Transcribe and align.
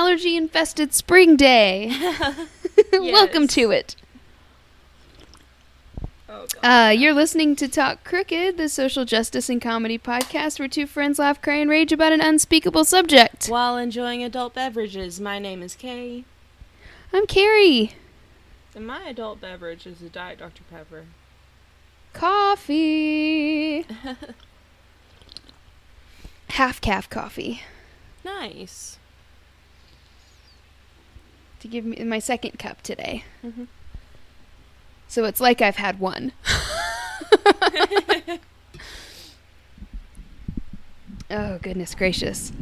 allergy 0.00 0.34
infested 0.34 0.94
spring 0.94 1.36
day. 1.36 1.92
Welcome 2.94 3.46
to 3.48 3.70
it. 3.70 3.96
Oh, 6.26 6.46
Uh, 6.62 6.88
you're 6.96 7.12
listening 7.12 7.54
to 7.56 7.68
Talk 7.68 8.02
Crooked, 8.02 8.56
the 8.56 8.70
social 8.70 9.04
justice 9.04 9.50
and 9.50 9.60
comedy 9.60 9.98
podcast 9.98 10.58
where 10.58 10.68
two 10.68 10.86
friends 10.86 11.18
laugh, 11.18 11.42
cry, 11.42 11.56
and 11.56 11.68
rage 11.68 11.92
about 11.92 12.14
an 12.14 12.22
unspeakable 12.22 12.86
subject. 12.86 13.48
While 13.48 13.76
enjoying 13.76 14.24
adult 14.24 14.54
beverages, 14.54 15.20
my 15.20 15.38
name 15.38 15.62
is 15.62 15.74
Kay. 15.74 16.24
I'm 17.12 17.26
Carrie. 17.26 17.92
And 18.74 18.86
my 18.86 19.06
adult 19.08 19.38
beverage 19.42 19.86
is 19.86 20.00
a 20.00 20.08
Diet 20.08 20.38
Dr. 20.38 20.62
Pepper. 20.70 21.04
Coffee. 22.14 23.84
Half 26.50 26.80
calf 26.80 27.10
coffee. 27.10 27.62
Nice. 28.24 28.96
To 31.60 31.68
give 31.68 31.84
me 31.84 32.02
my 32.04 32.18
second 32.18 32.58
cup 32.58 32.82
today. 32.82 33.24
Mhm. 33.44 33.66
So 35.08 35.24
it's 35.24 35.40
like 35.40 35.60
I've 35.60 35.76
had 35.76 36.00
one. 36.00 36.32
oh, 41.30 41.58
goodness 41.58 41.94
gracious. 41.94 42.52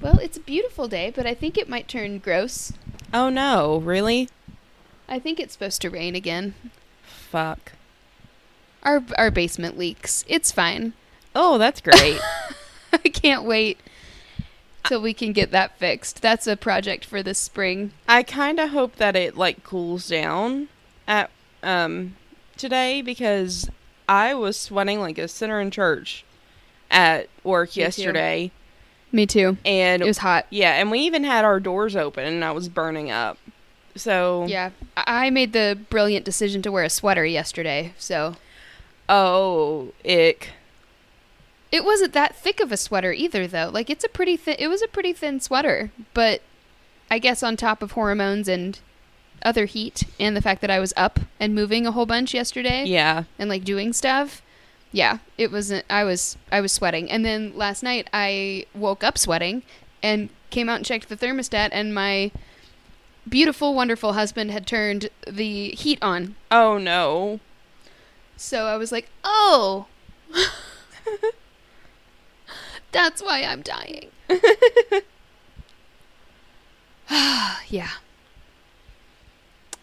Well, 0.00 0.18
it's 0.18 0.36
a 0.36 0.40
beautiful 0.40 0.88
day, 0.88 1.12
but 1.14 1.26
I 1.26 1.34
think 1.34 1.56
it 1.56 1.68
might 1.68 1.88
turn 1.88 2.18
gross. 2.18 2.72
Oh 3.14 3.28
no, 3.28 3.78
really? 3.78 4.28
I 5.08 5.18
think 5.18 5.38
it's 5.38 5.52
supposed 5.52 5.82
to 5.82 5.90
rain 5.90 6.14
again. 6.14 6.54
Fuck. 7.04 7.72
Our 8.82 9.02
our 9.16 9.30
basement 9.30 9.78
leaks. 9.78 10.24
It's 10.28 10.50
fine. 10.50 10.94
Oh, 11.34 11.58
that's 11.58 11.80
great. 11.80 12.20
I 12.92 12.98
can't 12.98 13.44
wait 13.44 13.78
till 14.84 15.00
we 15.02 15.14
can 15.14 15.32
get 15.32 15.50
that 15.52 15.78
fixed. 15.78 16.22
That's 16.22 16.46
a 16.46 16.56
project 16.56 17.04
for 17.04 17.22
this 17.22 17.38
spring. 17.38 17.92
I 18.08 18.22
kind 18.22 18.58
of 18.60 18.70
hope 18.70 18.96
that 18.96 19.16
it 19.16 19.36
like 19.36 19.64
cools 19.64 20.08
down 20.08 20.68
at 21.06 21.30
um 21.62 22.16
today 22.56 23.02
because 23.02 23.68
I 24.08 24.34
was 24.34 24.56
sweating 24.58 25.00
like 25.00 25.18
a 25.18 25.28
sinner 25.28 25.60
in 25.60 25.70
church 25.70 26.24
at 26.90 27.28
work 27.44 27.70
too. 27.72 27.80
yesterday 27.80 28.50
Me 29.10 29.26
too. 29.26 29.56
and 29.64 30.02
It 30.02 30.06
was 30.06 30.18
hot. 30.18 30.46
yeah, 30.50 30.72
and 30.72 30.90
we 30.90 31.00
even 31.00 31.24
had 31.24 31.44
our 31.44 31.60
doors 31.60 31.96
open 31.96 32.24
and 32.26 32.44
I 32.44 32.50
was 32.52 32.68
burning 32.68 33.10
up. 33.10 33.38
So 33.96 34.46
Yeah, 34.46 34.70
I 34.96 35.26
I 35.26 35.30
made 35.30 35.52
the 35.52 35.78
brilliant 35.90 36.24
decision 36.24 36.62
to 36.62 36.72
wear 36.72 36.84
a 36.84 36.90
sweater 36.90 37.24
yesterday, 37.24 37.94
so 37.98 38.36
oh, 39.08 39.92
ick. 40.04 40.50
It 41.72 41.84
wasn't 41.84 42.12
that 42.12 42.36
thick 42.36 42.60
of 42.60 42.70
a 42.70 42.76
sweater 42.76 43.12
either, 43.12 43.46
though. 43.48 43.70
Like 43.72 43.90
it's 43.90 44.04
a 44.04 44.08
pretty 44.08 44.36
thin. 44.36 44.56
It 44.58 44.68
was 44.68 44.82
a 44.82 44.88
pretty 44.88 45.12
thin 45.12 45.40
sweater, 45.40 45.90
but 46.14 46.42
I 47.10 47.18
guess 47.18 47.42
on 47.42 47.56
top 47.56 47.82
of 47.82 47.92
hormones 47.92 48.46
and 48.46 48.78
other 49.44 49.64
heat, 49.64 50.04
and 50.20 50.36
the 50.36 50.40
fact 50.42 50.60
that 50.60 50.70
I 50.70 50.78
was 50.78 50.92
up 50.96 51.18
and 51.40 51.52
moving 51.54 51.84
a 51.86 51.90
whole 51.92 52.06
bunch 52.06 52.32
yesterday, 52.32 52.84
Yeah. 52.84 53.24
and 53.38 53.50
like 53.50 53.64
doing 53.64 53.92
stuff, 53.92 54.40
yeah, 54.92 55.18
it 55.36 55.50
wasn't. 55.50 55.84
I 55.90 56.04
was 56.04 56.36
I 56.52 56.60
was 56.60 56.70
sweating, 56.70 57.10
and 57.10 57.24
then 57.24 57.52
last 57.56 57.82
night 57.82 58.08
I 58.12 58.66
woke 58.74 59.02
up 59.02 59.18
sweating, 59.18 59.62
and 60.02 60.28
came 60.50 60.68
out 60.68 60.76
and 60.76 60.84
checked 60.86 61.08
the 61.08 61.16
thermostat, 61.16 61.70
and 61.72 61.92
my 61.94 62.30
beautiful, 63.28 63.74
wonderful 63.74 64.12
husband 64.14 64.50
had 64.50 64.66
turned 64.66 65.08
the 65.26 65.70
heat 65.70 65.98
on 66.02 66.34
Oh 66.50 66.76
no. 66.78 67.40
So 68.36 68.66
I 68.66 68.76
was 68.76 68.90
like, 68.92 69.08
oh, 69.24 69.86
that's 73.02 73.22
why 73.22 73.42
I'm 73.42 73.62
dying. 73.62 74.10
yeah. 77.68 77.88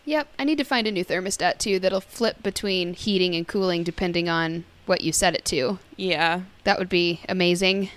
Yep, 0.05 0.27
I 0.39 0.43
need 0.45 0.57
to 0.57 0.63
find 0.63 0.87
a 0.87 0.91
new 0.91 1.03
thermostat 1.03 1.57
too 1.57 1.79
that'll 1.79 1.99
flip 2.01 2.41
between 2.41 2.93
heating 2.93 3.35
and 3.35 3.45
cooling 3.47 3.83
depending 3.83 4.29
on 4.29 4.63
what 4.85 5.01
you 5.01 5.11
set 5.11 5.35
it 5.35 5.43
to. 5.45 5.79
Yeah. 5.97 6.41
That 6.63 6.79
would 6.79 6.87
be 6.89 7.19
amazing. 7.27 7.89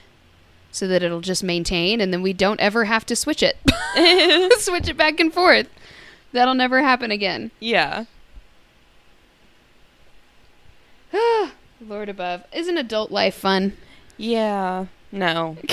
So 0.73 0.89
that 0.89 1.03
it'll 1.03 1.21
just 1.21 1.45
maintain 1.45 2.01
and 2.01 2.13
then 2.13 2.21
we 2.23 2.33
don't 2.33 2.61
ever 2.61 2.87
have 2.87 3.07
to 3.07 3.15
switch 3.17 3.43
it. 3.43 3.57
switch 4.61 4.89
it 4.89 4.97
back 4.97 5.21
and 5.21 5.33
forth. 5.33 5.69
That'll 6.33 6.55
never 6.55 6.83
happen 6.83 7.11
again. 7.11 7.51
yeah. 7.61 8.07
Lord 11.81 12.09
above. 12.09 12.45
Isn't 12.53 12.79
adult 12.79 13.11
life 13.11 13.35
fun? 13.35 13.77
Yeah. 14.17 14.87
No. 15.13 15.59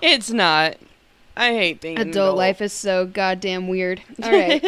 it's 0.00 0.30
not. 0.30 0.76
I 1.36 1.52
hate 1.52 1.80
being 1.80 1.98
an 1.98 2.10
Adult 2.10 2.36
life 2.36 2.62
is 2.62 2.72
so 2.72 3.04
goddamn 3.04 3.68
weird. 3.68 4.00
All 4.22 4.30
right. 4.30 4.64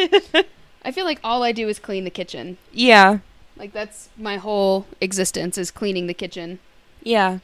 I 0.83 0.91
feel 0.91 1.05
like 1.05 1.19
all 1.23 1.43
I 1.43 1.51
do 1.51 1.67
is 1.67 1.79
clean 1.79 2.03
the 2.03 2.09
kitchen. 2.09 2.57
yeah. 2.71 3.19
Like 3.57 3.73
that's 3.73 4.07
my 4.17 4.37
whole 4.37 4.85
existence 5.01 5.57
is 5.57 5.71
cleaning 5.71 6.07
the 6.07 6.13
kitchen. 6.13 6.59
Yeah. 7.03 7.39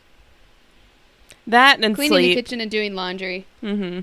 That 1.45 1.83
and 1.83 1.93
Cleaning 1.93 2.21
the 2.21 2.35
kitchen 2.35 2.61
and 2.61 2.71
doing 2.71 2.95
laundry 2.95 3.45
mm-hmm. 3.61 3.99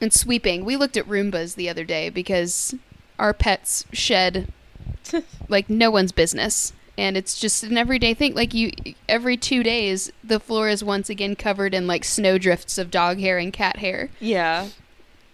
and 0.00 0.12
sweeping. 0.12 0.64
We 0.64 0.76
looked 0.76 0.96
at 0.96 1.08
Roombas 1.08 1.54
the 1.54 1.68
other 1.68 1.84
day 1.84 2.10
because 2.10 2.74
our 3.18 3.32
pets 3.32 3.86
shed 3.92 4.52
like 5.48 5.70
no 5.70 5.90
one's 5.90 6.12
business. 6.12 6.72
And 6.98 7.16
it's 7.16 7.40
just 7.40 7.62
an 7.64 7.78
everyday 7.78 8.12
thing. 8.14 8.34
Like 8.34 8.52
you 8.52 8.70
every 9.08 9.36
2 9.36 9.62
days 9.62 10.12
the 10.22 10.38
floor 10.38 10.68
is 10.68 10.84
once 10.84 11.08
again 11.08 11.34
covered 11.36 11.72
in 11.74 11.86
like 11.86 12.04
snowdrifts 12.04 12.76
of 12.78 12.90
dog 12.90 13.18
hair 13.18 13.38
and 13.38 13.52
cat 13.52 13.76
hair. 13.78 14.10
Yeah. 14.20 14.68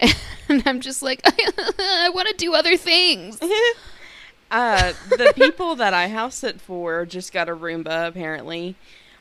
And 0.51 0.63
I'm 0.65 0.81
just 0.81 1.03
like 1.03 1.21
I 1.27 2.11
want 2.15 2.29
to 2.29 2.35
do 2.35 2.55
other 2.55 2.77
things. 2.79 3.39
uh, 4.51 4.93
the 5.11 5.33
people 5.37 5.75
that 5.77 5.93
I 5.93 6.09
house 6.09 6.37
sit 6.37 6.59
for 6.61 7.05
just 7.05 7.33
got 7.35 7.49
a 7.51 7.57
Roomba 7.57 8.09
apparently. 8.09 8.75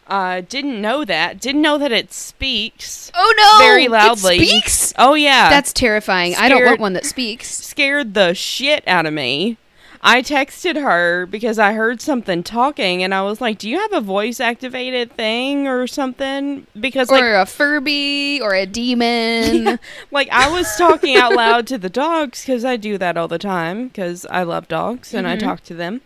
Uh, 0.07 0.39
didn't 0.47 0.81
know 0.81 1.03
that. 1.03 1.41
Didn't 1.41 1.61
know 1.61 1.77
that 1.79 1.91
it 1.91 2.13
speaks 2.13 3.11
Oh 3.13 3.33
no! 3.35 3.65
very 3.65 3.85
It 3.85 3.91
loudly. 3.91 4.37
speaks. 4.45 4.93
Oh 4.97 5.15
yeah. 5.15 5.49
That's 5.49 5.73
terrifying. 5.73 6.33
I 6.35 6.47
don't 6.47 6.63
want 6.63 6.79
one 6.79 6.93
that 6.93 7.05
speaks. 7.05 7.49
scared 7.53 8.13
the 8.13 8.33
shit 8.33 8.87
out 8.87 9.05
of 9.05 9.13
me. 9.13 9.57
I 10.01 10.21
texted 10.21 10.81
her 10.81 11.25
because 11.25 11.57
I 11.59 11.73
heard 11.73 12.01
something 12.01 12.43
talking 12.43 13.03
and 13.03 13.13
I 13.13 13.21
was 13.23 13.41
like, 13.41 13.57
"Do 13.57 13.69
you 13.69 13.79
have 13.79 13.93
a 13.93 14.01
voice 14.01 14.39
activated 14.39 15.11
thing 15.13 15.67
or 15.67 15.87
something?" 15.87 16.67
Because 16.79 17.09
like 17.11 17.23
or 17.23 17.35
a 17.35 17.45
Furby 17.45 18.39
or 18.41 18.53
a 18.53 18.65
demon. 18.65 19.79
like 20.11 20.29
I 20.31 20.49
was 20.49 20.75
talking 20.77 21.15
out 21.15 21.33
loud 21.33 21.67
to 21.67 21.77
the 21.77 21.89
dogs 21.89 22.45
cuz 22.45 22.63
I 22.63 22.75
do 22.77 22.97
that 22.97 23.17
all 23.17 23.27
the 23.27 23.39
time 23.39 23.89
cuz 23.89 24.25
I 24.29 24.43
love 24.43 24.67
dogs 24.67 25.13
and 25.13 25.27
I 25.27 25.35
Mhm. 25.35 25.39
talk 25.39 25.63
to 25.65 25.73
them. 25.73 26.01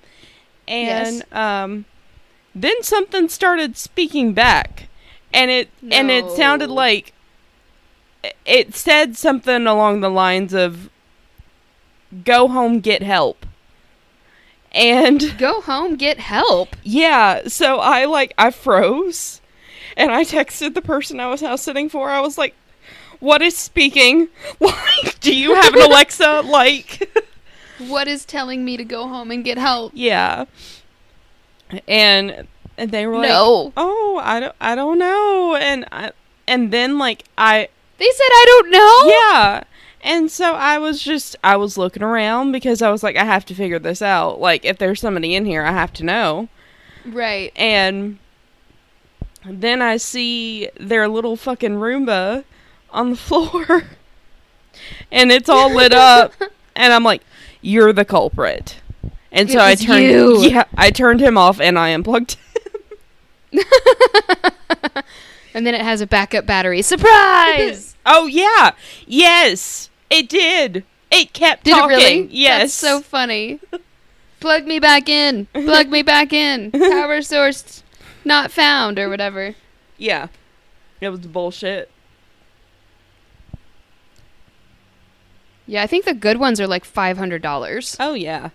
And 0.67 1.17
Yes. 1.17 1.33
um 1.33 1.85
then 2.55 2.81
something 2.83 3.29
started 3.29 3.77
speaking 3.77 4.33
back 4.33 4.87
and 5.33 5.49
it 5.51 5.69
and 5.89 6.11
it 6.11 6.29
sounded 6.31 6.69
like 6.69 7.13
it 8.45 8.75
said 8.75 9.17
something 9.17 9.65
along 9.67 10.01
the 10.01 10.09
lines 10.09 10.53
of 10.53 10.89
go 12.25 12.47
home 12.47 12.79
get 12.79 13.01
help. 13.03 13.45
And 14.73 15.37
Go 15.37 15.61
home, 15.61 15.95
get 15.97 16.19
help. 16.19 16.75
yeah, 16.83 17.47
so 17.47 17.79
I 17.79 18.05
like 18.05 18.33
I 18.37 18.51
froze 18.51 19.41
and 19.97 20.11
I 20.11 20.23
texted 20.23 20.73
the 20.75 20.81
person 20.81 21.19
I 21.19 21.27
was 21.27 21.41
house 21.41 21.61
sitting 21.61 21.89
for. 21.89 22.09
I 22.09 22.21
was 22.21 22.37
like, 22.37 22.55
"What 23.19 23.41
is 23.41 23.57
speaking? 23.57 24.29
Like, 24.61 25.19
do 25.19 25.35
you 25.35 25.55
have 25.55 25.73
an 25.75 25.81
Alexa?" 25.81 26.41
Like, 26.45 27.11
What 27.79 28.07
is 28.07 28.23
telling 28.25 28.63
me 28.63 28.77
to 28.77 28.83
go 28.85 29.07
home 29.09 29.29
and 29.31 29.43
get 29.43 29.57
help? 29.57 29.91
yeah. 29.93 30.45
And 31.87 32.47
and 32.77 32.91
they 32.91 33.05
were 33.07 33.17
like, 33.17 33.29
no. 33.29 33.73
"Oh, 33.77 34.19
I 34.23 34.39
don't 34.39 34.55
I 34.61 34.75
don't 34.75 34.97
know." 34.97 35.55
And 35.55 35.85
I 35.91 36.11
and 36.47 36.71
then 36.71 36.97
like 36.97 37.23
I 37.37 37.67
They 37.97 38.09
said 38.09 38.23
I 38.31 38.45
don't 38.47 38.71
know. 38.71 39.09
yeah. 39.09 39.63
And 40.03 40.31
so 40.31 40.55
I 40.55 40.77
was 40.79 41.01
just 41.01 41.35
I 41.43 41.55
was 41.57 41.77
looking 41.77 42.03
around 42.03 42.51
because 42.51 42.81
I 42.81 42.89
was 42.89 43.03
like 43.03 43.15
I 43.15 43.23
have 43.23 43.45
to 43.45 43.55
figure 43.55 43.79
this 43.79 44.01
out. 44.01 44.39
Like 44.39 44.65
if 44.65 44.77
there's 44.77 44.99
somebody 44.99 45.35
in 45.35 45.45
here, 45.45 45.63
I 45.63 45.71
have 45.71 45.93
to 45.93 46.03
know. 46.03 46.49
Right. 47.05 47.51
And 47.55 48.17
then 49.45 49.81
I 49.81 49.97
see 49.97 50.69
their 50.79 51.07
little 51.07 51.35
fucking 51.35 51.73
Roomba 51.73 52.43
on 52.89 53.11
the 53.11 53.15
floor. 53.17 53.83
and 55.11 55.31
it's 55.31 55.49
all 55.49 55.73
lit 55.73 55.93
up. 55.93 56.33
and 56.75 56.93
I'm 56.93 57.03
like, 57.03 57.21
You're 57.61 57.93
the 57.93 58.05
culprit. 58.05 58.77
And 59.31 59.49
It 59.49 59.53
so 59.53 59.59
I 59.59 59.75
turned 59.75 60.03
you. 60.03 60.41
Yeah, 60.41 60.65
I 60.75 60.89
turned 60.91 61.21
him 61.21 61.37
off 61.37 61.61
and 61.61 61.77
I 61.77 61.89
unplugged 61.89 62.37
him. 63.51 63.63
And 65.53 65.67
then 65.67 65.75
it 65.75 65.81
has 65.81 66.01
a 66.01 66.07
backup 66.07 66.45
battery. 66.45 66.81
Surprise! 66.81 67.95
oh 68.05 68.25
yeah. 68.25 68.71
Yes. 69.05 69.89
It 70.11 70.29
did. 70.29 70.83
It 71.09 71.33
kept 71.33 71.63
Did 71.63 71.71
talking. 71.71 71.91
it 71.91 71.95
really? 71.95 72.27
Yes. 72.31 72.61
That's 72.61 72.73
so 72.73 73.01
funny. 73.01 73.59
Plug 74.39 74.65
me 74.65 74.79
back 74.79 75.07
in. 75.09 75.47
Plug 75.53 75.87
me 75.87 76.01
back 76.03 76.33
in. 76.33 76.71
Power 76.71 77.21
source 77.21 77.83
not 78.25 78.51
found 78.51 78.99
or 78.99 79.09
whatever. 79.09 79.55
Yeah. 79.97 80.27
It 80.99 81.09
was 81.09 81.21
bullshit. 81.21 81.89
Yeah, 85.65 85.83
I 85.83 85.87
think 85.87 86.05
the 86.05 86.13
good 86.13 86.37
ones 86.37 86.59
are 86.59 86.67
like 86.67 86.83
$500. 86.83 87.95
Oh 87.99 88.13
yeah. 88.13 88.49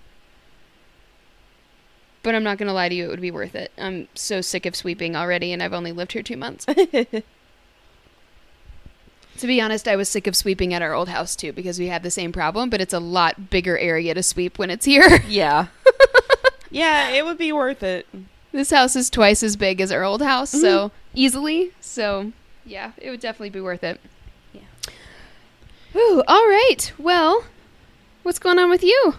But 2.23 2.35
I'm 2.35 2.43
not 2.43 2.59
going 2.59 2.67
to 2.67 2.73
lie 2.73 2.89
to 2.89 2.95
you, 2.95 3.05
it 3.05 3.09
would 3.09 3.21
be 3.21 3.31
worth 3.31 3.55
it. 3.55 3.71
I'm 3.79 4.09
so 4.15 4.41
sick 4.41 4.67
of 4.67 4.75
sweeping 4.75 5.15
already, 5.15 5.53
and 5.53 5.63
I've 5.63 5.73
only 5.73 5.93
lived 5.93 6.13
here 6.13 6.23
two 6.23 6.37
months. 6.37 6.67
to 9.39 9.47
be 9.47 9.61
honest, 9.61 9.89
I 9.89 9.97
was 9.97 10.09
sick 10.09 10.27
of 10.27 10.37
sweeping 10.37 10.75
at 10.75 10.83
our 10.83 10.93
old 10.95 11.09
house 11.09 11.37
too, 11.37 11.53
because 11.53 11.79
we 11.79 11.89
had 11.89 12.03
the 12.03 12.11
same 12.11 12.33
problem, 12.33 12.71
but 12.71 12.81
it's 12.81 12.95
a 12.95 13.01
lot 13.01 13.51
bigger 13.51 13.79
area 13.79 14.15
to 14.15 14.23
sweep 14.23 14.59
when 14.59 14.71
it's 14.71 14.85
here. 14.85 15.21
yeah. 15.29 15.67
yeah, 16.71 17.11
it 17.11 17.25
would 17.25 17.39
be 17.39 17.53
worth 17.53 17.83
it. 17.83 18.07
this 18.53 18.71
house 18.71 18.97
is 18.97 19.11
twice 19.11 19.43
as 19.43 19.57
big 19.57 19.81
as 19.81 19.93
our 19.93 20.03
old 20.03 20.23
house, 20.23 20.51
so 20.51 20.91
easily. 21.15 21.73
So, 21.81 22.33
yeah, 22.65 22.93
it 22.99 23.11
would 23.11 23.21
definitely 23.21 23.51
be 23.51 23.61
worth 23.61 23.85
it. 23.85 24.01
Yeah. 24.53 24.61
Ooh, 25.97 26.23
all 26.27 26.49
right. 26.49 26.93
Well, 26.99 27.45
what's 28.23 28.39
going 28.39 28.59
on 28.59 28.71
with 28.71 28.83
you? 28.83 29.15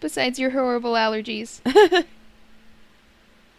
Besides 0.00 0.38
your 0.38 0.50
horrible 0.50 0.92
allergies. 0.92 1.60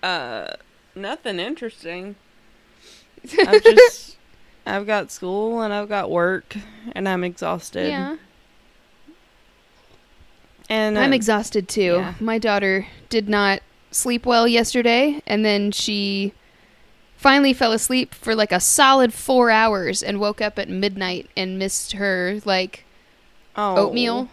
Uh 0.03 0.53
nothing 0.95 1.39
interesting. 1.39 2.15
I'm 3.39 3.59
just 3.61 4.17
I've 4.67 4.85
got 4.85 5.11
school 5.11 5.61
and 5.61 5.73
I've 5.73 5.89
got 5.89 6.11
work 6.11 6.55
and 6.91 7.07
I'm 7.07 7.23
exhausted. 7.23 7.89
yeah. 7.89 8.17
And 10.69 10.99
I'm 10.99 11.13
uh, 11.13 11.15
exhausted 11.15 11.69
too. 11.69 11.95
yeah. 11.99 12.13
My 12.19 12.37
daughter 12.37 12.87
did 13.09 13.29
not 13.29 13.61
sleep 13.91 14.25
well 14.25 14.47
yesterday, 14.47 15.21
and 15.25 15.45
then 15.45 15.71
she 15.71 16.33
finally 17.15 17.53
fell 17.53 17.71
asleep 17.71 18.13
for 18.13 18.35
like 18.35 18.51
a 18.51 18.59
solid 18.59 19.13
four 19.13 19.49
hours 19.49 20.03
and 20.03 20.19
woke 20.19 20.41
up 20.41 20.59
at 20.59 20.69
midnight 20.69 21.29
and 21.37 21.57
missed 21.57 21.93
her 21.93 22.39
like 22.43 22.83
oh. 23.55 23.77
oatmeal 23.77 24.29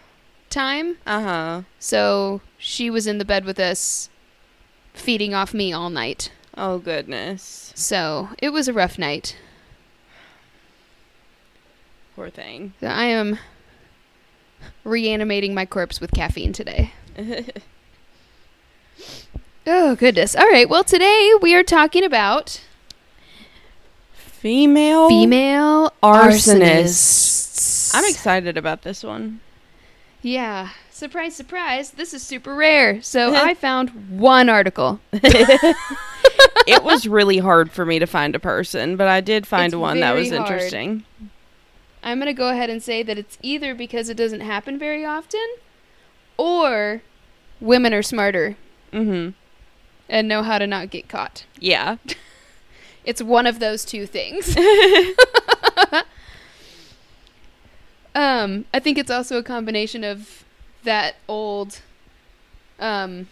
time. 0.49 0.97
Uh-huh. 1.07 1.61
So 1.79 2.41
she 2.57 2.89
was 2.89 3.07
in 3.07 3.17
the 3.17 3.25
bed 3.25 3.45
with 3.45 3.59
us, 3.59 4.09
feeding 4.93 5.33
off 5.33 5.53
me 5.53 5.71
all 5.71 5.89
night. 5.89 6.31
Oh 6.57 6.79
goodness. 6.79 7.71
So 7.75 8.29
it 8.39 8.49
was 8.49 8.67
a 8.67 8.73
rough 8.73 8.97
night. 8.97 9.37
Poor 12.15 12.29
thing. 12.29 12.73
I 12.81 13.05
am 13.05 13.37
reanimating 14.83 15.53
my 15.53 15.65
corpse 15.65 15.99
with 15.99 16.11
caffeine 16.11 16.53
today. 16.53 16.93
Oh, 19.67 19.95
goodness. 19.95 20.35
All 20.35 20.47
right. 20.47 20.69
Well, 20.69 20.83
today 20.83 21.31
we 21.41 21.55
are 21.55 21.63
talking 21.63 22.03
about 22.03 22.61
Female 24.13 25.09
female 25.09 25.91
arsonists. 26.03 26.53
arsonists. 26.61 27.91
I'm 27.95 28.05
excited 28.05 28.57
about 28.57 28.83
this 28.83 29.03
one. 29.03 29.39
Yeah. 30.21 30.69
Surprise, 30.91 31.35
surprise. 31.35 31.91
This 31.91 32.13
is 32.13 32.21
super 32.21 32.53
rare. 32.53 33.01
So 33.01 33.33
I 33.35 33.55
found 33.55 34.19
one 34.19 34.49
article. 34.49 34.99
it 35.11 36.83
was 36.83 37.07
really 37.07 37.39
hard 37.39 37.71
for 37.71 37.87
me 37.87 37.97
to 37.97 38.05
find 38.05 38.35
a 38.35 38.39
person, 38.39 38.97
but 38.97 39.07
I 39.07 39.19
did 39.19 39.47
find 39.47 39.73
It's 39.73 39.79
one 39.79 39.99
that 40.01 40.13
was 40.13 40.29
hard. 40.29 40.41
interesting. 40.41 41.05
I'm 42.05 42.19
going 42.19 42.27
to 42.27 42.33
go 42.33 42.49
ahead 42.49 42.69
and 42.69 42.81
say 42.81 43.03
that 43.03 43.17
it's 43.17 43.37
either 43.41 43.75
because 43.75 44.07
it 44.09 44.15
doesn't 44.15 44.41
happen 44.41 44.77
very 44.79 45.03
often 45.03 45.45
or 46.37 47.01
women 47.59 47.93
are 47.93 48.03
smarter 48.03 48.55
Mhm. 48.93 49.33
and 50.07 50.27
know 50.27 50.43
how 50.43 50.59
to 50.59 50.67
not 50.67 50.91
get 50.91 51.09
caught. 51.09 51.45
Yeah. 51.59 51.97
It's 53.03 53.21
one 53.21 53.45
of 53.45 53.59
those 53.59 53.85
two 53.85 54.07
things. 54.07 54.55
um, 58.15 58.65
I 58.73 58.79
think 58.79 58.97
it's 58.97 59.11
also 59.11 59.37
a 59.37 59.43
combination 59.43 60.03
of 60.03 60.43
that 60.83 61.15
old 61.27 61.81
um 62.79 63.27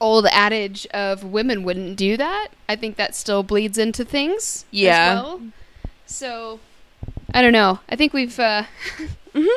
old 0.00 0.26
adage 0.26 0.86
of 0.94 1.22
women 1.24 1.62
wouldn't 1.62 1.96
do 1.96 2.16
that. 2.16 2.48
I 2.68 2.76
think 2.76 2.96
that 2.96 3.14
still 3.14 3.42
bleeds 3.42 3.78
into 3.78 4.04
things 4.04 4.64
Yeah. 4.70 5.12
as 5.12 5.22
well. 5.22 5.40
So 6.06 6.60
I 7.34 7.42
don't 7.42 7.52
know. 7.52 7.80
I 7.88 7.96
think 7.96 8.12
we've 8.12 8.38
uh 8.38 8.64
Mhm. 9.34 9.48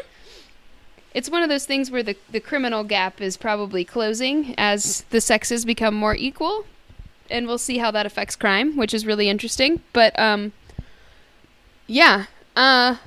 It's 1.13 1.29
one 1.29 1.43
of 1.43 1.49
those 1.49 1.65
things 1.65 1.91
where 1.91 2.03
the 2.03 2.15
the 2.31 2.39
criminal 2.39 2.83
gap 2.83 3.21
is 3.21 3.37
probably 3.37 3.83
closing 3.85 4.53
as 4.57 5.01
the 5.09 5.21
sexes 5.21 5.65
become 5.65 5.93
more 5.95 6.15
equal 6.15 6.65
and 7.29 7.47
we'll 7.47 7.57
see 7.57 7.77
how 7.79 7.91
that 7.91 8.05
affects 8.05 8.35
crime, 8.35 8.77
which 8.77 8.93
is 8.93 9.05
really 9.05 9.29
interesting. 9.29 9.81
But 9.93 10.17
um, 10.19 10.53
yeah, 11.87 12.25
uh, 12.55 12.97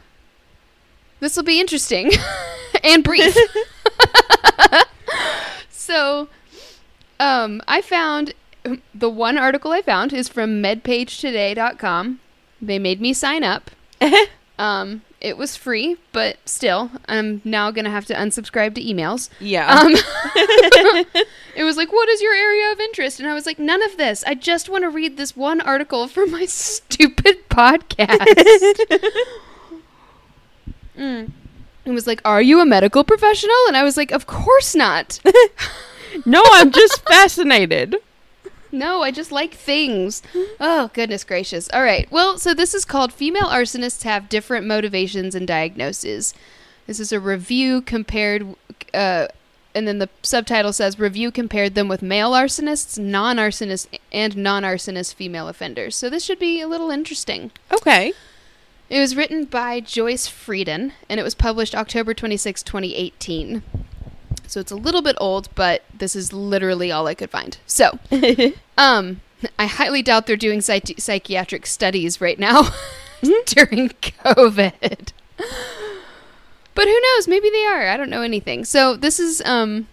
this 1.20 1.36
will 1.36 1.44
be 1.44 1.60
interesting 1.60 2.10
and 2.84 3.04
brief. 3.04 3.36
so, 5.70 6.28
um, 7.20 7.62
I 7.68 7.80
found 7.80 8.34
the 8.94 9.08
one 9.08 9.38
article 9.38 9.72
I 9.72 9.82
found 9.82 10.12
is 10.12 10.28
from 10.28 10.62
MedPageToday.com. 10.62 12.20
They 12.60 12.78
made 12.78 13.00
me 13.00 13.12
sign 13.12 13.44
up. 13.44 13.70
Um, 14.58 15.02
it 15.20 15.36
was 15.36 15.56
free, 15.56 15.96
but 16.12 16.36
still, 16.44 16.90
I'm 17.08 17.40
now 17.44 17.70
gonna 17.70 17.90
have 17.90 18.06
to 18.06 18.14
unsubscribe 18.14 18.74
to 18.74 18.82
emails. 18.82 19.30
Yeah. 19.40 19.72
Um, 19.72 19.92
it 21.56 21.64
was 21.64 21.76
like, 21.76 21.92
what 21.92 22.08
is 22.08 22.20
your 22.20 22.34
area 22.34 22.72
of 22.72 22.80
interest? 22.80 23.20
And 23.20 23.28
I 23.28 23.34
was 23.34 23.46
like, 23.46 23.58
none 23.58 23.82
of 23.82 23.96
this. 23.96 24.24
I 24.26 24.34
just 24.34 24.68
want 24.68 24.82
to 24.82 24.90
read 24.90 25.16
this 25.16 25.36
one 25.36 25.60
article 25.60 26.08
for 26.08 26.26
my 26.26 26.44
stupid 26.46 27.48
podcast. 27.48 28.18
Mm. 30.96 31.30
It 31.84 31.90
was 31.92 32.06
like, 32.06 32.20
are 32.24 32.42
you 32.42 32.60
a 32.60 32.66
medical 32.66 33.04
professional? 33.04 33.56
And 33.68 33.76
I 33.76 33.84
was 33.84 33.96
like, 33.96 34.10
of 34.10 34.26
course 34.26 34.74
not. 34.74 35.20
no, 36.26 36.42
I'm 36.52 36.72
just 36.72 37.06
fascinated. 37.06 37.96
No, 38.70 39.02
I 39.02 39.10
just 39.10 39.32
like 39.32 39.54
things. 39.54 40.22
Oh, 40.60 40.90
goodness 40.92 41.24
gracious. 41.24 41.68
All 41.72 41.82
right. 41.82 42.10
Well, 42.10 42.38
so 42.38 42.54
this 42.54 42.74
is 42.74 42.84
called 42.84 43.12
Female 43.12 43.48
Arsonists 43.48 44.02
Have 44.02 44.28
Different 44.28 44.66
Motivations 44.66 45.34
and 45.34 45.46
Diagnoses. 45.46 46.34
This 46.86 47.00
is 47.00 47.12
a 47.12 47.20
review 47.20 47.80
compared, 47.82 48.54
uh, 48.94 49.28
and 49.74 49.86
then 49.86 49.98
the 49.98 50.08
subtitle 50.22 50.72
says 50.72 50.98
Review 50.98 51.30
compared 51.30 51.74
them 51.74 51.88
with 51.88 52.02
male 52.02 52.32
arsonists, 52.32 52.98
non 52.98 53.36
arsonists, 53.36 53.86
and 54.10 54.36
non 54.36 54.62
arsonist 54.62 55.14
female 55.14 55.48
offenders. 55.48 55.96
So 55.96 56.08
this 56.10 56.24
should 56.24 56.38
be 56.38 56.60
a 56.60 56.68
little 56.68 56.90
interesting. 56.90 57.50
Okay. 57.72 58.12
It 58.88 58.98
was 59.00 59.14
written 59.14 59.44
by 59.44 59.80
Joyce 59.80 60.26
Frieden, 60.28 60.92
and 61.10 61.20
it 61.20 61.22
was 61.22 61.34
published 61.34 61.74
October 61.74 62.14
26, 62.14 62.62
2018. 62.62 63.62
So 64.48 64.60
it's 64.60 64.72
a 64.72 64.76
little 64.76 65.02
bit 65.02 65.16
old, 65.20 65.48
but 65.54 65.82
this 65.96 66.16
is 66.16 66.32
literally 66.32 66.90
all 66.90 67.06
I 67.06 67.14
could 67.14 67.30
find. 67.30 67.58
So, 67.66 67.98
um, 68.78 69.20
I 69.58 69.66
highly 69.66 70.02
doubt 70.02 70.26
they're 70.26 70.36
doing 70.36 70.60
psych- 70.60 70.98
psychiatric 70.98 71.66
studies 71.66 72.20
right 72.20 72.38
now 72.38 72.62
during 73.46 73.90
COVID. 73.90 75.12
But 76.74 76.86
who 76.86 77.00
knows? 77.00 77.28
Maybe 77.28 77.50
they 77.50 77.66
are. 77.66 77.88
I 77.88 77.96
don't 77.96 78.10
know 78.10 78.22
anything. 78.22 78.64
So 78.64 78.96
this 78.96 79.18
is 79.18 79.42
um 79.44 79.88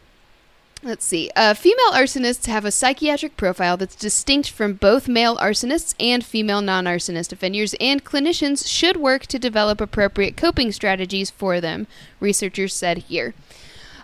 let's 0.84 1.04
see. 1.04 1.32
Uh, 1.36 1.56
female 1.56 1.92
arsonists 1.94 2.46
have 2.46 2.64
a 2.64 2.72
psychiatric 2.72 3.36
profile 3.38 3.76
that's 3.76 3.96
distinct 3.96 4.52
from 4.52 4.74
both 4.74 5.08
male 5.08 5.36
arsonists 5.38 5.96
and 6.00 6.24
female 6.24 6.62
non-arsonist 6.62 7.34
offenders 7.34 7.74
and 7.80 8.06
clinicians 8.06 8.68
should 8.68 8.98
work 8.98 9.26
to 9.26 9.40
develop 9.40 9.82
appropriate 9.82 10.38
coping 10.38 10.72
strategies 10.72 11.32
for 11.32 11.60
them, 11.60 11.88
researchers 12.20 12.74
said 12.76 13.00
here. 13.00 13.34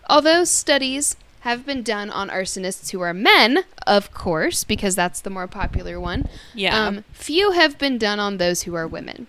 Although 0.09 0.43
studies 0.43 1.15
have 1.41 1.65
been 1.65 1.81
done 1.81 2.09
on 2.09 2.29
arsonists 2.29 2.91
who 2.91 3.01
are 3.01 3.13
men, 3.13 3.63
of 3.87 4.13
course, 4.13 4.63
because 4.63 4.95
that's 4.95 5.21
the 5.21 5.29
more 5.29 5.47
popular 5.47 5.99
one. 5.99 6.27
Yeah. 6.53 6.77
Um, 6.77 7.03
few 7.13 7.51
have 7.51 7.77
been 7.77 7.97
done 7.97 8.19
on 8.19 8.37
those 8.37 8.63
who 8.63 8.75
are 8.75 8.87
women. 8.87 9.27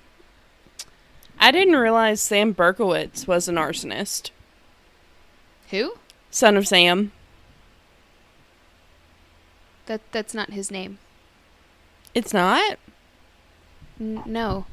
I 1.39 1.51
didn't 1.51 1.77
realize 1.77 2.21
Sam 2.21 2.55
Berkowitz 2.55 3.27
was 3.27 3.49
an 3.49 3.57
arsonist. 3.57 4.31
Who? 5.71 5.95
Son 6.31 6.57
of 6.57 6.69
Sam. 6.69 7.13
That 9.87 10.01
that's 10.13 10.35
not 10.35 10.51
his 10.51 10.71
name. 10.71 10.99
It's 12.15 12.33
not. 12.33 12.79
N- 13.99 14.23
no. 14.27 14.67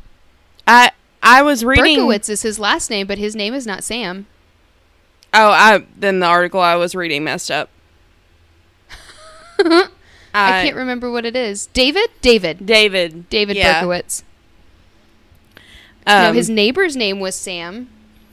I 0.67 0.91
I 1.23 1.41
was 1.41 1.65
reading. 1.65 1.99
Berkowitz 1.99 2.29
is 2.29 2.41
his 2.41 2.59
last 2.59 2.89
name, 2.89 3.07
but 3.07 3.17
his 3.17 3.35
name 3.35 3.53
is 3.53 3.65
not 3.65 3.83
Sam. 3.83 4.27
Oh, 5.33 5.49
I 5.49 5.85
then 5.97 6.19
the 6.19 6.25
article 6.25 6.59
I 6.59 6.75
was 6.75 6.95
reading 6.95 7.23
messed 7.23 7.51
up. 7.51 7.69
I 10.33 10.63
can't 10.63 10.75
remember 10.75 11.11
what 11.11 11.25
it 11.25 11.35
is. 11.35 11.67
David? 11.67 12.09
David. 12.21 12.65
David. 12.65 13.29
David 13.29 13.57
yeah. 13.57 13.81
Berkowitz. 13.81 14.23
Um, 16.07 16.23
no, 16.23 16.33
his 16.33 16.49
neighbor's 16.49 16.95
name 16.95 17.19
was 17.19 17.35
Sam, 17.35 17.89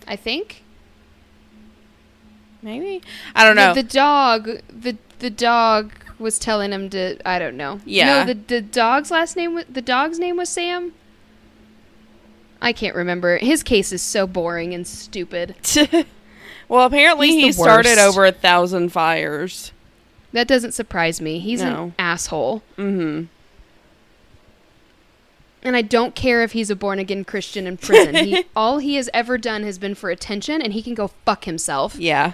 I 0.07 0.17
think. 0.17 0.63
Maybe 2.63 3.03
I 3.35 3.45
don't 3.45 3.57
know. 3.57 3.75
The, 3.75 3.83
the 3.83 3.89
dog, 3.89 4.45
the 4.69 4.97
the 5.19 5.31
dog 5.31 5.93
was 6.19 6.39
telling 6.39 6.73
him 6.73 6.89
to. 6.91 7.19
I 7.29 7.39
don't 7.39 7.57
know. 7.57 7.81
Yeah. 7.85 8.25
No, 8.25 8.33
the 8.33 8.41
the 8.41 8.61
dog's 8.61 9.11
last 9.11 9.37
name. 9.37 9.55
was 9.55 9.65
The 9.69 9.83
dog's 9.83 10.19
name 10.19 10.37
was 10.37 10.49
Sam. 10.49 10.95
I 12.61 12.73
can't 12.73 12.97
remember. 12.97 13.37
His 13.39 13.63
case 13.63 13.93
is 13.93 14.03
so 14.03 14.27
boring 14.27 14.75
and 14.75 14.87
stupid. 14.87 15.55
well, 16.69 16.87
apparently 16.87 17.29
He's 17.29 17.57
he 17.57 17.63
started 17.63 17.99
over 17.99 18.25
a 18.27 18.33
thousand 18.33 18.91
fires. 18.91 19.73
That 20.33 20.49
doesn't 20.49 20.73
surprise 20.73 21.21
me. 21.21 21.39
He's 21.39 21.63
No. 21.63 21.85
an 21.85 21.95
asshole. 21.99 22.63
Mm-hmm. 22.77 23.25
And 25.63 25.77
I 25.77 25.83
don't 25.83 26.15
care 26.15 26.43
if 26.43 26.53
he's 26.53 26.71
a 26.71 26.77
born 26.77 26.99
again 26.99 27.25
Christian 27.25 27.67
in 27.67 27.77
prison. 27.77 28.15
he, 28.15 28.45
all 28.57 28.79
he 28.79 28.95
has 28.97 29.11
ever 29.13 29.37
done 29.39 29.65
has 29.65 29.79
been 29.79 29.95
for 29.95 30.11
attention, 30.11 30.63
and 30.63 30.73
he 30.73 30.83
can 30.83 30.95
go 30.95 31.09
fuck 31.25 31.45
himself. 31.45 31.97
Yeah. 31.97 32.33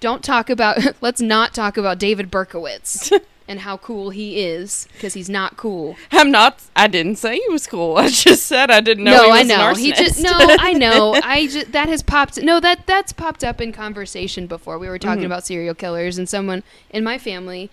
Don't 0.00 0.24
talk 0.24 0.50
about. 0.50 0.78
let's 1.00 1.20
not 1.20 1.54
talk 1.54 1.76
about 1.76 1.98
David 1.98 2.30
Berkowitz 2.30 3.12
and 3.52 3.60
how 3.60 3.76
cool 3.76 4.10
he 4.10 4.40
is, 4.40 4.88
because 4.94 5.14
he's 5.14 5.30
not 5.30 5.56
cool. 5.56 5.94
I'm 6.10 6.32
not. 6.32 6.60
I 6.74 6.88
didn't 6.88 7.16
say 7.16 7.36
he 7.38 7.48
was 7.50 7.66
cool. 7.68 7.96
I 7.98 8.08
just 8.08 8.46
said 8.46 8.70
I 8.70 8.80
didn't 8.80 9.04
know. 9.04 9.12
No, 9.12 9.24
he 9.24 9.30
was 9.30 9.50
I 9.50 9.54
know. 9.54 9.74
He 9.74 9.92
just 9.92 10.20
no, 10.22 10.30
I 10.34 10.72
know. 10.72 11.14
I 11.22 11.46
just 11.46 11.70
that 11.72 11.88
has 11.88 12.02
popped. 12.02 12.42
No, 12.42 12.58
that 12.58 12.86
that's 12.86 13.12
popped 13.12 13.44
up 13.44 13.60
in 13.60 13.70
conversation 13.72 14.46
before. 14.48 14.78
We 14.78 14.88
were 14.88 14.98
talking 14.98 15.22
Mhm. 15.22 15.26
about 15.26 15.46
serial 15.46 15.74
killers, 15.74 16.18
and 16.18 16.28
someone 16.28 16.62
in 16.90 17.04
my 17.04 17.18
family, 17.18 17.70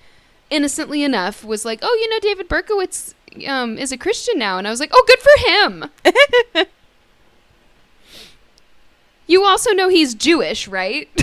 innocently 0.52 1.02
enough, 1.02 1.44
was 1.44 1.66
like, 1.66 1.80
"Oh, 1.82 1.98
you 2.02 2.10
know, 2.10 2.20
David 2.20 2.48
Berkowitz 2.50 3.14
um, 3.48 3.78
is 3.78 3.92
a 3.92 3.98
Christian 3.98 4.38
now," 4.38 4.58
and 4.58 4.68
I 4.68 4.72
was 4.72 4.80
like, 4.80 4.92
"Oh, 4.94 5.04
good 5.08 5.20
for 5.20 5.50
him." 5.50 5.86
you 9.28 9.44
also 9.46 9.72
know 9.72 9.88
he's 9.90 10.14
Jewish, 10.14 10.68
right? 10.68 11.08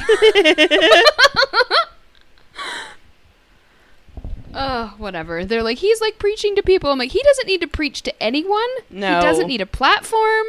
Oh, 4.58 4.94
whatever. 4.96 5.44
They're 5.44 5.62
like, 5.62 5.78
he's 5.78 6.00
like 6.00 6.18
preaching 6.18 6.56
to 6.56 6.62
people. 6.62 6.90
I'm 6.90 6.98
like, 6.98 7.12
he 7.12 7.22
doesn't 7.22 7.46
need 7.46 7.60
to 7.60 7.66
preach 7.66 8.00
to 8.02 8.22
anyone. 8.22 8.66
No. 8.88 9.16
He 9.16 9.20
doesn't 9.22 9.48
need 9.48 9.60
a 9.60 9.66
platform. 9.66 10.46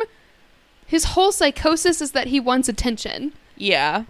His 0.86 1.04
whole 1.04 1.34
psychosis 1.34 2.02
is 2.02 2.12
that 2.14 2.28
he 2.28 2.40
wants 2.40 2.70
attention. 2.70 3.34
yeah. 3.56 4.06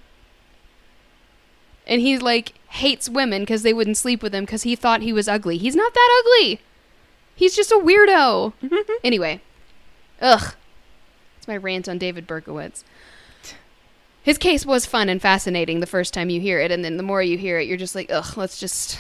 And 1.88 2.02
he 2.02 2.18
like 2.18 2.54
hates 2.72 3.08
women 3.10 3.44
because 3.44 3.64
they 3.64 3.72
wouldn't 3.74 3.96
sleep 3.96 4.22
with 4.22 4.36
him 4.36 4.44
because 4.44 4.64
he 4.64 4.76
thought 4.76 5.02
he 5.02 5.14
was 5.14 5.30
ugly. 5.30 5.58
He's 5.58 5.76
not 5.76 5.94
that 5.94 6.22
ugly. 6.22 6.60
He's 7.34 7.56
just 7.56 7.72
a 7.72 7.76
weirdo. 7.76 8.52
anyway. 9.06 9.40
Ugh. 10.22 10.54
It's 11.38 11.48
my 11.48 11.56
rant 11.56 11.88
on 11.88 11.98
David 11.98 12.28
Berkowitz. 12.28 12.84
His 14.22 14.38
case 14.38 14.66
was 14.66 14.86
fun 14.86 15.08
and 15.08 15.22
fascinating 15.22 15.80
the 15.80 15.86
first 15.86 16.14
time 16.14 16.30
you 16.30 16.42
hear 16.42 16.60
it, 16.60 16.70
and 16.72 16.84
then 16.84 16.98
the 16.98 17.04
more 17.04 17.22
you 17.24 17.38
hear 17.38 17.58
it, 17.58 17.68
you're 17.68 17.78
just 17.78 17.96
like, 17.96 18.12
ugh, 18.12 18.36
let's 18.38 18.60
just 18.60 19.00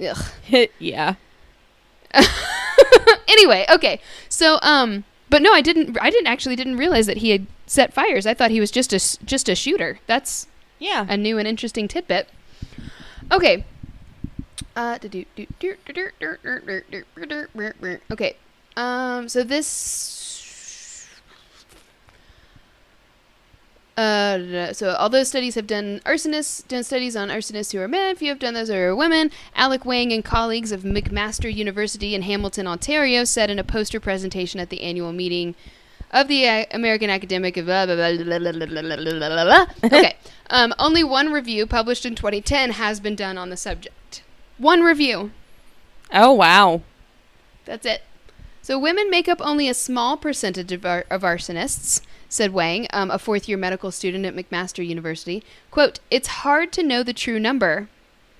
Ugh. 0.00 0.68
yeah. 0.78 1.14
anyway, 3.28 3.66
okay. 3.70 4.00
So, 4.28 4.58
um, 4.62 5.04
but 5.28 5.42
no, 5.42 5.52
I 5.52 5.60
didn't. 5.60 5.98
I 6.00 6.10
didn't 6.10 6.28
actually 6.28 6.56
didn't 6.56 6.76
realize 6.76 7.06
that 7.06 7.18
he 7.18 7.30
had 7.30 7.46
set 7.66 7.92
fires. 7.92 8.26
I 8.26 8.34
thought 8.34 8.50
he 8.50 8.60
was 8.60 8.70
just 8.70 8.92
a 8.92 9.24
just 9.24 9.48
a 9.48 9.54
shooter. 9.54 9.98
That's 10.06 10.46
yeah, 10.78 11.06
a 11.08 11.16
new 11.16 11.38
and 11.38 11.48
interesting 11.48 11.88
tidbit. 11.88 12.28
Okay. 13.32 13.64
Uh, 14.74 14.98
okay. 18.10 18.36
Um. 18.76 19.28
So 19.28 19.42
this 19.42 19.66
Uh, 23.96 24.74
so 24.74 24.94
although 24.98 25.24
studies 25.24 25.54
have 25.54 25.66
done 25.66 26.00
arsonists, 26.04 26.66
done 26.68 26.84
studies 26.84 27.16
on 27.16 27.28
arsonists 27.28 27.72
who 27.72 27.80
are 27.80 27.88
men, 27.88 28.14
few 28.14 28.28
have 28.28 28.38
done 28.38 28.52
those 28.52 28.68
who 28.68 28.74
are 28.74 28.94
women. 28.94 29.30
Alec 29.54 29.86
Wang 29.86 30.12
and 30.12 30.22
colleagues 30.22 30.70
of 30.70 30.82
McMaster 30.82 31.52
University 31.52 32.14
in 32.14 32.22
Hamilton, 32.22 32.66
Ontario, 32.66 33.24
said 33.24 33.48
in 33.50 33.58
a 33.58 33.64
poster 33.64 33.98
presentation 33.98 34.60
at 34.60 34.68
the 34.68 34.82
annual 34.82 35.12
meeting 35.12 35.54
of 36.10 36.28
the 36.28 36.66
American 36.72 37.08
Academic 37.08 37.56
of 37.56 37.68
Okay, 39.84 40.16
um, 40.50 40.74
only 40.78 41.02
one 41.02 41.32
review 41.32 41.66
published 41.66 42.04
in 42.04 42.14
2010 42.14 42.72
has 42.72 43.00
been 43.00 43.16
done 43.16 43.38
on 43.38 43.48
the 43.48 43.56
subject. 43.56 44.22
One 44.58 44.82
review. 44.82 45.30
Oh 46.12 46.32
wow, 46.32 46.82
that's 47.64 47.86
it. 47.86 48.02
So 48.62 48.78
women 48.78 49.10
make 49.10 49.28
up 49.28 49.40
only 49.40 49.68
a 49.68 49.74
small 49.74 50.16
percentage 50.16 50.72
of, 50.72 50.84
ar- 50.84 51.06
of 51.10 51.22
arsonists 51.22 52.00
said 52.28 52.52
Wang, 52.52 52.86
um, 52.92 53.10
a 53.10 53.18
fourth 53.18 53.48
year 53.48 53.58
medical 53.58 53.90
student 53.90 54.24
at 54.24 54.34
McMaster 54.34 54.86
University. 54.86 55.42
Quote, 55.70 56.00
It's 56.10 56.28
hard 56.28 56.72
to 56.72 56.82
know 56.82 57.02
the 57.02 57.12
true 57.12 57.38
number, 57.38 57.88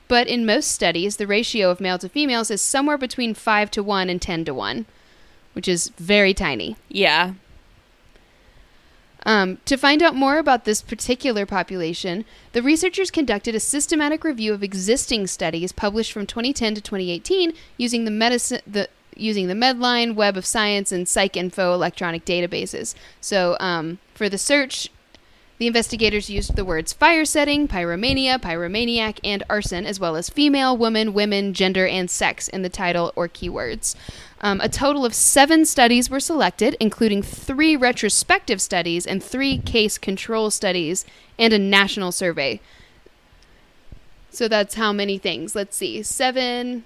but 0.08 0.26
in 0.26 0.46
most 0.46 0.70
studies, 0.70 1.16
the 1.16 1.26
ratio 1.26 1.70
of 1.70 1.80
male 1.80 1.98
to 1.98 2.08
females 2.08 2.50
is 2.50 2.60
somewhere 2.60 2.98
between 2.98 3.34
5 3.34 3.70
to 3.72 3.82
1 3.82 4.10
and 4.10 4.22
10 4.22 4.44
to 4.46 4.54
1, 4.54 4.86
which 5.52 5.68
is 5.68 5.88
very 5.96 6.34
tiny. 6.34 6.76
Yeah. 6.88 7.34
Um, 9.24 9.58
to 9.64 9.76
find 9.76 10.02
out 10.04 10.14
more 10.14 10.38
about 10.38 10.64
this 10.64 10.80
particular 10.80 11.46
population, 11.46 12.24
the 12.52 12.62
researchers 12.62 13.10
conducted 13.10 13.56
a 13.56 13.60
systematic 13.60 14.22
review 14.22 14.54
of 14.54 14.62
existing 14.62 15.26
studies 15.26 15.72
published 15.72 16.12
from 16.12 16.26
2010 16.26 16.76
to 16.76 16.80
2018 16.80 17.52
using 17.76 18.04
the 18.04 18.12
medicine 18.12 18.60
the 18.64 18.88
using 19.16 19.48
the 19.48 19.54
Medline, 19.54 20.14
Web 20.14 20.36
of 20.36 20.46
Science, 20.46 20.92
and 20.92 21.06
PsycInfo 21.06 21.74
electronic 21.74 22.24
databases. 22.24 22.94
So, 23.20 23.56
um, 23.60 23.98
for 24.14 24.28
the 24.28 24.38
search, 24.38 24.90
the 25.58 25.66
investigators 25.66 26.28
used 26.28 26.54
the 26.54 26.64
words 26.64 26.92
fire 26.92 27.24
setting, 27.24 27.66
pyromania, 27.66 28.38
pyromaniac, 28.38 29.18
and 29.24 29.42
arson, 29.48 29.86
as 29.86 29.98
well 29.98 30.14
as 30.14 30.28
female, 30.28 30.76
woman, 30.76 31.14
women, 31.14 31.54
gender, 31.54 31.86
and 31.86 32.10
sex 32.10 32.48
in 32.48 32.62
the 32.62 32.68
title 32.68 33.12
or 33.16 33.26
keywords. 33.26 33.94
Um, 34.42 34.60
a 34.60 34.68
total 34.68 35.06
of 35.06 35.14
seven 35.14 35.64
studies 35.64 36.10
were 36.10 36.20
selected, 36.20 36.76
including 36.78 37.22
three 37.22 37.74
retrospective 37.74 38.60
studies 38.60 39.06
and 39.06 39.22
three 39.24 39.58
case 39.58 39.96
control 39.96 40.50
studies, 40.50 41.06
and 41.38 41.54
a 41.54 41.58
national 41.58 42.12
survey. 42.12 42.60
So 44.30 44.48
that's 44.48 44.74
how 44.74 44.92
many 44.92 45.16
things? 45.16 45.54
Let's 45.54 45.76
see. 45.78 46.02
7, 46.02 46.84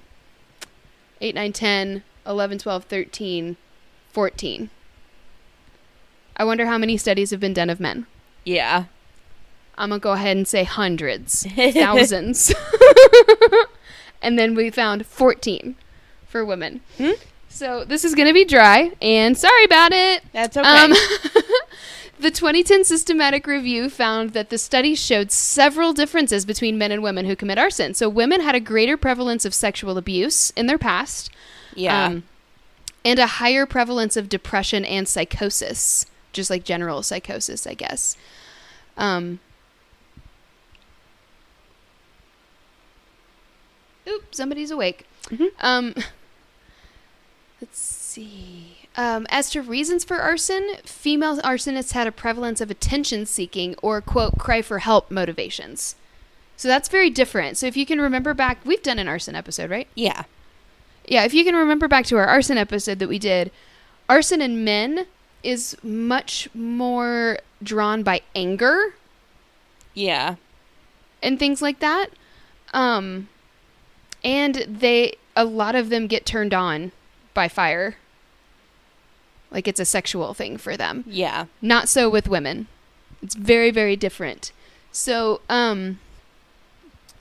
8, 1.20 1.34
9, 1.34 1.52
10, 1.52 2.02
11, 2.26 2.58
12, 2.58 2.84
13, 2.84 3.56
14. 4.12 4.70
I 6.36 6.44
wonder 6.44 6.66
how 6.66 6.78
many 6.78 6.96
studies 6.96 7.30
have 7.30 7.40
been 7.40 7.52
done 7.52 7.70
of 7.70 7.80
men. 7.80 8.06
Yeah. 8.44 8.84
I'm 9.76 9.90
going 9.90 10.00
to 10.00 10.02
go 10.02 10.12
ahead 10.12 10.36
and 10.36 10.46
say 10.46 10.64
hundreds, 10.64 11.46
thousands. 11.54 12.52
and 14.22 14.38
then 14.38 14.54
we 14.54 14.70
found 14.70 15.06
14 15.06 15.76
for 16.26 16.44
women. 16.44 16.80
Hmm? 16.98 17.12
So 17.48 17.84
this 17.84 18.04
is 18.04 18.14
going 18.14 18.28
to 18.28 18.34
be 18.34 18.44
dry, 18.44 18.92
and 19.02 19.36
sorry 19.36 19.64
about 19.64 19.92
it. 19.92 20.22
That's 20.32 20.56
okay. 20.56 20.68
Um, 20.68 20.90
the 22.20 22.30
2010 22.30 22.84
systematic 22.84 23.46
review 23.46 23.90
found 23.90 24.30
that 24.30 24.50
the 24.50 24.56
study 24.56 24.94
showed 24.94 25.32
several 25.32 25.92
differences 25.92 26.44
between 26.44 26.78
men 26.78 26.92
and 26.92 27.02
women 27.02 27.26
who 27.26 27.34
commit 27.34 27.58
arson. 27.58 27.94
So 27.94 28.08
women 28.08 28.40
had 28.40 28.54
a 28.54 28.60
greater 28.60 28.96
prevalence 28.96 29.44
of 29.44 29.52
sexual 29.52 29.98
abuse 29.98 30.50
in 30.50 30.66
their 30.66 30.78
past, 30.78 31.30
yeah. 31.74 32.06
um, 32.06 32.22
and 33.04 33.18
a 33.18 33.26
higher 33.26 33.66
prevalence 33.66 34.16
of 34.16 34.28
depression 34.28 34.84
and 34.84 35.08
psychosis, 35.08 36.06
just 36.32 36.50
like 36.50 36.64
general 36.64 37.02
psychosis, 37.02 37.66
I 37.66 37.74
guess. 37.74 38.16
Um, 38.96 39.40
oop, 44.08 44.34
somebody's 44.34 44.70
awake. 44.70 45.06
Mhm. 45.28 45.48
Um, 45.60 45.94
let's 47.60 47.78
see. 47.78 48.76
Um, 48.96 49.26
as 49.30 49.50
to 49.50 49.62
reasons 49.62 50.04
for 50.04 50.16
arson, 50.16 50.76
female 50.84 51.38
arsonists 51.38 51.92
had 51.92 52.06
a 52.06 52.12
prevalence 52.12 52.60
of 52.60 52.70
attention 52.70 53.24
seeking 53.24 53.76
or, 53.82 54.00
quote, 54.00 54.36
cry 54.36 54.62
for 54.62 54.80
help 54.80 55.10
motivations. 55.10 55.94
So 56.56 56.68
that's 56.68 56.88
very 56.88 57.08
different. 57.08 57.56
So 57.56 57.66
if 57.66 57.76
you 57.76 57.86
can 57.86 58.00
remember 58.00 58.34
back, 58.34 58.58
we've 58.64 58.82
done 58.82 58.98
an 58.98 59.08
arson 59.08 59.34
episode, 59.34 59.70
right? 59.70 59.88
yeah. 59.94 60.24
Yeah, 61.10 61.24
if 61.24 61.34
you 61.34 61.44
can 61.44 61.54
remember 61.56 61.88
back 61.88 62.06
to 62.06 62.16
our 62.16 62.24
arson 62.26 62.56
episode 62.56 63.00
that 63.00 63.08
we 63.08 63.18
did, 63.18 63.50
arson 64.08 64.40
in 64.40 64.64
men 64.64 65.06
is 65.42 65.76
much 65.82 66.48
more 66.54 67.38
drawn 67.62 68.02
by 68.02 68.22
anger 68.34 68.94
Yeah. 69.92 70.36
and 71.22 71.38
things 71.38 71.60
like 71.60 71.80
that. 71.80 72.06
Um 72.72 73.28
and 74.22 74.54
they 74.68 75.16
a 75.34 75.44
lot 75.44 75.74
of 75.74 75.88
them 75.90 76.06
get 76.06 76.24
turned 76.24 76.54
on 76.54 76.92
by 77.34 77.48
fire. 77.48 77.96
Like 79.50 79.66
it's 79.66 79.80
a 79.80 79.84
sexual 79.84 80.32
thing 80.32 80.58
for 80.58 80.76
them. 80.76 81.02
Yeah. 81.08 81.46
Not 81.60 81.88
so 81.88 82.08
with 82.08 82.28
women. 82.28 82.68
It's 83.22 83.34
very, 83.34 83.70
very 83.72 83.96
different. 83.96 84.52
So, 84.92 85.40
um, 85.48 85.98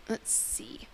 let's 0.08 0.31
see. 0.31 0.88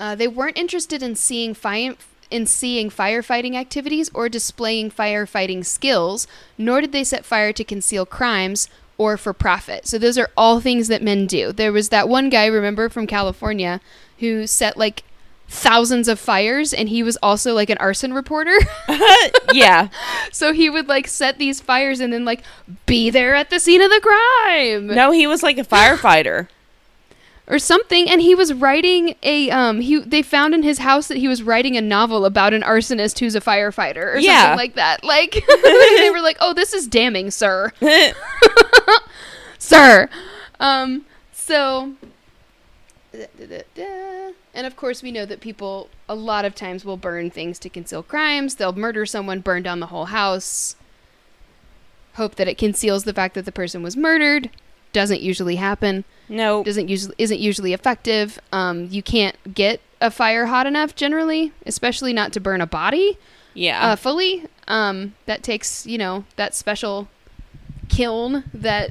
Uh, 0.00 0.14
they 0.14 0.26
weren't 0.28 0.58
interested 0.58 1.02
in 1.02 1.14
seeing 1.14 1.54
fi- 1.54 1.96
in 2.30 2.46
seeing 2.46 2.90
firefighting 2.90 3.54
activities 3.54 4.10
or 4.14 4.28
displaying 4.28 4.90
firefighting 4.90 5.64
skills, 5.64 6.26
nor 6.56 6.80
did 6.80 6.92
they 6.92 7.04
set 7.04 7.24
fire 7.24 7.52
to 7.52 7.64
conceal 7.64 8.04
crimes 8.06 8.68
or 8.98 9.16
for 9.16 9.32
profit. 9.32 9.86
So 9.86 9.96
those 9.98 10.18
are 10.18 10.30
all 10.36 10.60
things 10.60 10.88
that 10.88 11.02
men 11.02 11.26
do. 11.26 11.52
There 11.52 11.72
was 11.72 11.88
that 11.88 12.08
one 12.08 12.28
guy, 12.28 12.46
remember, 12.46 12.88
from 12.88 13.06
California 13.06 13.80
who 14.18 14.46
set 14.46 14.76
like 14.76 15.04
thousands 15.48 16.08
of 16.08 16.20
fires 16.20 16.74
and 16.74 16.90
he 16.90 17.02
was 17.02 17.16
also 17.22 17.54
like 17.54 17.70
an 17.70 17.78
arson 17.78 18.12
reporter. 18.12 18.56
yeah. 19.52 19.88
so 20.30 20.52
he 20.52 20.68
would 20.68 20.88
like 20.88 21.06
set 21.06 21.38
these 21.38 21.60
fires 21.60 22.00
and 22.00 22.12
then 22.12 22.24
like 22.24 22.42
be 22.84 23.08
there 23.08 23.34
at 23.34 23.48
the 23.50 23.60
scene 23.60 23.80
of 23.80 23.90
the 23.90 24.00
crime 24.00 24.88
No, 24.88 25.10
he 25.12 25.26
was 25.26 25.42
like 25.42 25.56
a 25.56 25.64
firefighter. 25.64 26.48
Or 27.50 27.58
something 27.58 28.08
and 28.10 28.20
he 28.20 28.34
was 28.34 28.52
writing 28.52 29.14
a 29.22 29.50
um 29.50 29.80
he 29.80 29.98
they 30.00 30.20
found 30.22 30.54
in 30.54 30.62
his 30.62 30.78
house 30.78 31.08
that 31.08 31.16
he 31.16 31.26
was 31.26 31.42
writing 31.42 31.76
a 31.76 31.80
novel 31.80 32.24
about 32.26 32.52
an 32.52 32.60
arsonist 32.62 33.18
who's 33.18 33.34
a 33.34 33.40
firefighter 33.40 34.14
or 34.14 34.18
Yeah. 34.18 34.42
something 34.42 34.58
like 34.58 34.74
that. 34.74 35.02
Like 35.02 35.44
they 35.64 36.10
were 36.10 36.20
like, 36.20 36.36
"Oh, 36.40 36.52
this 36.52 36.74
is 36.74 36.86
damning, 36.86 37.30
sir." 37.30 37.72
sir. 39.58 40.08
Um, 40.60 41.06
so, 41.32 41.94
and 44.54 44.66
of 44.66 44.76
course, 44.76 45.02
we 45.02 45.10
know 45.12 45.24
that 45.24 45.40
people 45.40 45.88
a 46.08 46.14
lot 46.14 46.44
of 46.44 46.54
times 46.54 46.84
will 46.84 46.96
burn 46.96 47.30
things 47.30 47.58
to 47.60 47.68
conceal 47.70 48.02
crimes. 48.02 48.56
They'll 48.56 48.72
murder 48.72 49.06
someone, 49.06 49.40
burn 49.40 49.62
down 49.62 49.80
the 49.80 49.86
whole 49.86 50.06
house, 50.06 50.76
hope 52.14 52.34
that 52.36 52.48
it 52.48 52.58
conceals 52.58 53.04
the 53.04 53.14
fact 53.14 53.34
that 53.34 53.44
the 53.44 53.52
person 53.52 53.82
was 53.82 53.96
murdered. 53.96 54.50
Doesn't 54.92 55.20
usually 55.20 55.56
happen. 55.56 56.04
no. 56.28 56.62
Doesn't 56.64 56.88
usually 56.88 57.14
isn't 57.18 57.38
usually 57.40 57.72
effective. 57.72 58.38
Um, 58.52 58.88
you 58.90 59.02
can't 59.02 59.36
get 59.54 59.80
a 60.00 60.10
fire 60.10 60.46
hot 60.46 60.66
enough 60.66 60.94
generally, 60.94 61.52
especially 61.66 62.12
not 62.12 62.32
to 62.34 62.40
burn 62.40 62.60
a 62.60 62.66
body 62.66 63.18
Yeah. 63.54 63.80
uh, 63.92 63.96
fully. 63.96 64.46
Um, 64.66 65.14
that 65.26 65.42
takes 65.42 65.86
you 65.86 65.98
know 65.98 66.24
that 66.36 66.54
special 66.54 67.08
kiln 67.88 68.44
that 68.54 68.90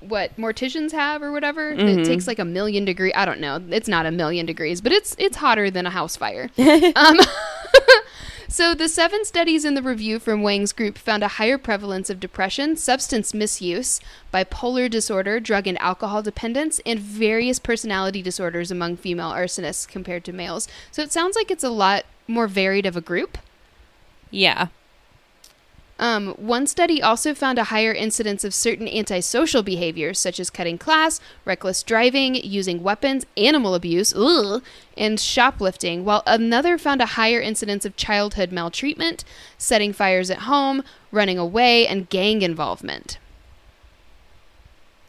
what 0.00 0.36
morticians 0.36 0.90
have 0.92 1.22
or 1.22 1.30
whatever. 1.30 1.70
It 1.70 1.78
Mhm. 1.78 2.04
takes 2.04 2.26
like 2.26 2.40
a 2.40 2.44
million 2.44 2.84
degree. 2.84 3.12
I 3.14 3.24
don't 3.24 3.38
know. 3.40 3.62
It's 3.70 3.86
not 3.88 4.04
a 4.04 4.10
million 4.10 4.46
degrees, 4.46 4.80
but 4.80 4.90
it's 4.92 5.14
it's 5.18 5.36
hotter 5.36 5.70
than 5.70 5.86
a 5.86 5.90
house 5.90 6.16
fire. 6.16 6.50
um, 6.96 7.18
so 8.52 8.74
the 8.74 8.88
seven 8.88 9.24
studies 9.24 9.64
in 9.64 9.74
the 9.74 9.82
review 9.82 10.18
from 10.18 10.42
Wang's 10.42 10.72
group 10.72 10.98
found 10.98 11.22
a 11.24 11.28
higher 11.28 11.56
prevalence 11.56 12.10
of 12.10 12.20
depression, 12.20 12.76
substance 12.76 13.32
misuse, 13.32 13.98
bipolar 14.32 14.90
disorder, 14.90 15.40
drug 15.40 15.66
and 15.66 15.80
alcohol 15.80 16.22
dependence, 16.22 16.78
and 16.84 17.00
various 17.00 17.58
personality 17.58 18.20
disorders 18.20 18.70
among 18.70 18.98
female 18.98 19.30
arsonists 19.30 19.88
compared 19.88 20.22
to 20.24 20.32
males. 20.32 20.68
So 20.90 21.02
it 21.02 21.12
sounds 21.12 21.34
like 21.34 21.50
it's 21.50 21.64
a 21.64 21.70
lot 21.70 22.04
more 22.28 22.46
varied 22.46 22.86
of 22.86 22.96
a 22.96 23.00
group. 23.00 23.38
yeah. 24.30 24.68
Um, 25.98 26.28
one 26.36 26.66
study 26.66 27.00
also 27.00 27.32
found 27.32 27.58
a 27.58 27.64
higher 27.64 27.92
incidence 27.92 28.42
of 28.42 28.54
certain 28.54 28.88
antisocial 28.88 29.62
behaviors, 29.62 30.18
such 30.18 30.40
as 30.40 30.50
cutting 30.50 30.76
class, 30.78 31.20
reckless 31.44 31.82
driving, 31.84 32.34
using 32.34 32.82
weapons, 32.82 33.24
animal 33.36 33.74
abuse, 33.74 34.12
ugh, 34.16 34.62
and 34.96 35.20
shoplifting, 35.20 36.04
while 36.04 36.22
another 36.26 36.76
found 36.76 37.00
a 37.00 37.06
higher 37.06 37.40
incidence 37.40 37.84
of 37.84 37.94
childhood 37.96 38.50
maltreatment, 38.50 39.22
setting 39.58 39.92
fires 39.92 40.28
at 40.30 40.38
home, 40.38 40.82
running 41.12 41.38
away, 41.38 41.86
and 41.86 42.08
gang 42.08 42.42
involvement. 42.42 43.18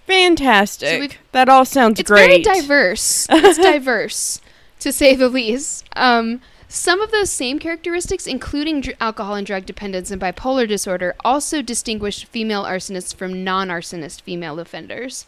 Fantastic. 0.06 1.14
So 1.14 1.18
that 1.32 1.50
all 1.50 1.66
sounds 1.66 2.00
It's 2.00 2.10
great. 2.10 2.46
very 2.46 2.62
diverse. 2.62 3.26
It's 3.32 3.58
diverse, 3.58 4.42
to 4.80 4.92
say 4.92 5.16
the 5.16 5.30
least. 5.30 5.86
Um, 5.96 6.42
some 6.74 7.02
of 7.02 7.12
those 7.12 7.30
same 7.30 7.60
characteristics, 7.60 8.26
including 8.26 8.82
dr- 8.82 8.98
alcohol 9.00 9.36
and 9.36 9.46
drug 9.46 9.64
dependence 9.64 10.10
and 10.10 10.20
bipolar 10.20 10.68
disorder, 10.68 11.14
also 11.24 11.62
distinguish 11.62 12.26
female 12.26 12.64
arsonists 12.64 13.14
from 13.14 13.44
non 13.44 13.68
arsonist 13.68 14.22
female 14.22 14.60
offenders. 14.60 15.28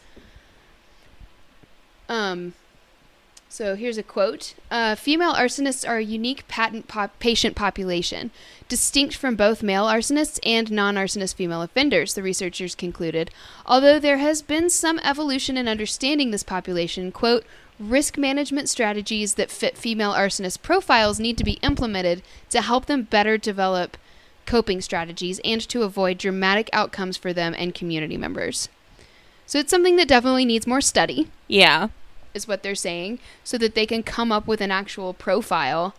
Um, 2.08 2.54
so 3.48 3.76
here's 3.76 3.96
a 3.96 4.02
quote 4.02 4.54
uh, 4.72 4.96
Female 4.96 5.34
arsonists 5.34 5.88
are 5.88 5.98
a 5.98 6.04
unique 6.04 6.48
patent 6.48 6.90
patient 7.20 7.54
population, 7.54 8.32
distinct 8.68 9.14
from 9.14 9.36
both 9.36 9.62
male 9.62 9.84
arsonists 9.84 10.40
and 10.44 10.72
non 10.72 10.96
arsonist 10.96 11.36
female 11.36 11.62
offenders, 11.62 12.14
the 12.14 12.24
researchers 12.24 12.74
concluded. 12.74 13.30
Although 13.64 14.00
there 14.00 14.18
has 14.18 14.42
been 14.42 14.68
some 14.68 14.98
evolution 15.04 15.56
in 15.56 15.68
understanding 15.68 16.32
this 16.32 16.42
population, 16.42 17.12
quote, 17.12 17.46
risk 17.78 18.16
management 18.16 18.68
strategies 18.68 19.34
that 19.34 19.50
fit 19.50 19.76
female 19.76 20.12
arsonist 20.12 20.62
profiles 20.62 21.20
need 21.20 21.36
to 21.38 21.44
be 21.44 21.58
implemented 21.62 22.22
to 22.50 22.62
help 22.62 22.86
them 22.86 23.02
better 23.02 23.36
develop 23.36 23.96
coping 24.46 24.80
strategies 24.80 25.40
and 25.44 25.60
to 25.68 25.82
avoid 25.82 26.18
dramatic 26.18 26.70
outcomes 26.72 27.16
for 27.16 27.32
them 27.32 27.54
and 27.58 27.74
community 27.74 28.16
members. 28.16 28.68
So 29.44 29.58
it's 29.58 29.70
something 29.70 29.96
that 29.96 30.08
definitely 30.08 30.44
needs 30.44 30.66
more 30.66 30.80
study 30.80 31.28
yeah. 31.48 31.88
is 32.34 32.48
what 32.48 32.62
they're 32.62 32.74
saying, 32.74 33.18
so 33.44 33.58
that 33.58 33.74
they 33.74 33.86
can 33.86 34.02
come 34.02 34.32
up 34.32 34.46
with 34.46 34.60
an 34.60 34.70
actual 34.70 35.12
profile. 35.12 35.94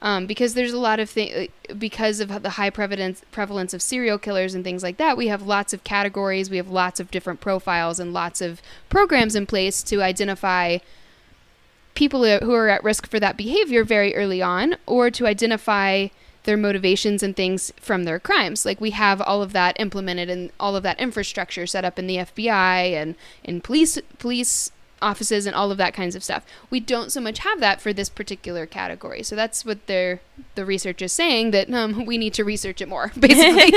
Um, 0.00 0.26
because 0.26 0.54
there's 0.54 0.72
a 0.72 0.78
lot 0.78 1.00
of 1.00 1.10
things 1.10 1.48
because 1.76 2.20
of 2.20 2.42
the 2.42 2.50
high 2.50 2.70
prevalence 2.70 3.22
prevalence 3.32 3.74
of 3.74 3.82
serial 3.82 4.18
killers 4.18 4.54
and 4.54 4.62
things 4.62 4.82
like 4.82 4.96
that. 4.98 5.16
We 5.16 5.26
have 5.26 5.42
lots 5.42 5.72
of 5.72 5.82
categories, 5.82 6.50
we 6.50 6.56
have 6.56 6.68
lots 6.68 7.00
of 7.00 7.10
different 7.10 7.40
profiles, 7.40 7.98
and 7.98 8.12
lots 8.12 8.40
of 8.40 8.62
programs 8.88 9.34
in 9.34 9.46
place 9.46 9.82
to 9.84 10.00
identify 10.00 10.78
people 11.94 12.24
who 12.38 12.54
are 12.54 12.68
at 12.68 12.84
risk 12.84 13.08
for 13.08 13.18
that 13.18 13.36
behavior 13.36 13.82
very 13.82 14.14
early 14.14 14.40
on, 14.40 14.76
or 14.86 15.10
to 15.10 15.26
identify 15.26 16.08
their 16.44 16.56
motivations 16.56 17.22
and 17.22 17.36
things 17.36 17.72
from 17.76 18.04
their 18.04 18.18
crimes. 18.18 18.64
Like 18.64 18.80
we 18.80 18.92
have 18.92 19.20
all 19.20 19.42
of 19.42 19.52
that 19.52 19.78
implemented 19.78 20.30
and 20.30 20.50
all 20.58 20.76
of 20.76 20.82
that 20.82 20.98
infrastructure 20.98 21.66
set 21.66 21.84
up 21.84 21.98
in 21.98 22.06
the 22.06 22.16
FBI 22.16 22.92
and 22.92 23.16
in 23.44 23.60
police 23.60 23.98
police 24.18 24.70
offices 25.00 25.46
and 25.46 25.54
all 25.54 25.70
of 25.70 25.78
that 25.78 25.94
kinds 25.94 26.14
of 26.14 26.24
stuff. 26.24 26.44
We 26.70 26.80
don't 26.80 27.12
so 27.12 27.20
much 27.20 27.40
have 27.40 27.60
that 27.60 27.80
for 27.80 27.92
this 27.92 28.08
particular 28.08 28.66
category. 28.66 29.22
So 29.22 29.36
that's 29.36 29.64
what 29.64 29.86
their 29.86 30.20
the 30.54 30.64
research 30.64 31.02
is 31.02 31.12
saying 31.12 31.50
that 31.52 31.72
um, 31.72 32.04
we 32.10 32.18
need 32.18 32.34
to 32.34 32.44
research 32.44 32.80
it 32.80 32.88
more, 32.88 33.12
basically. 33.18 33.72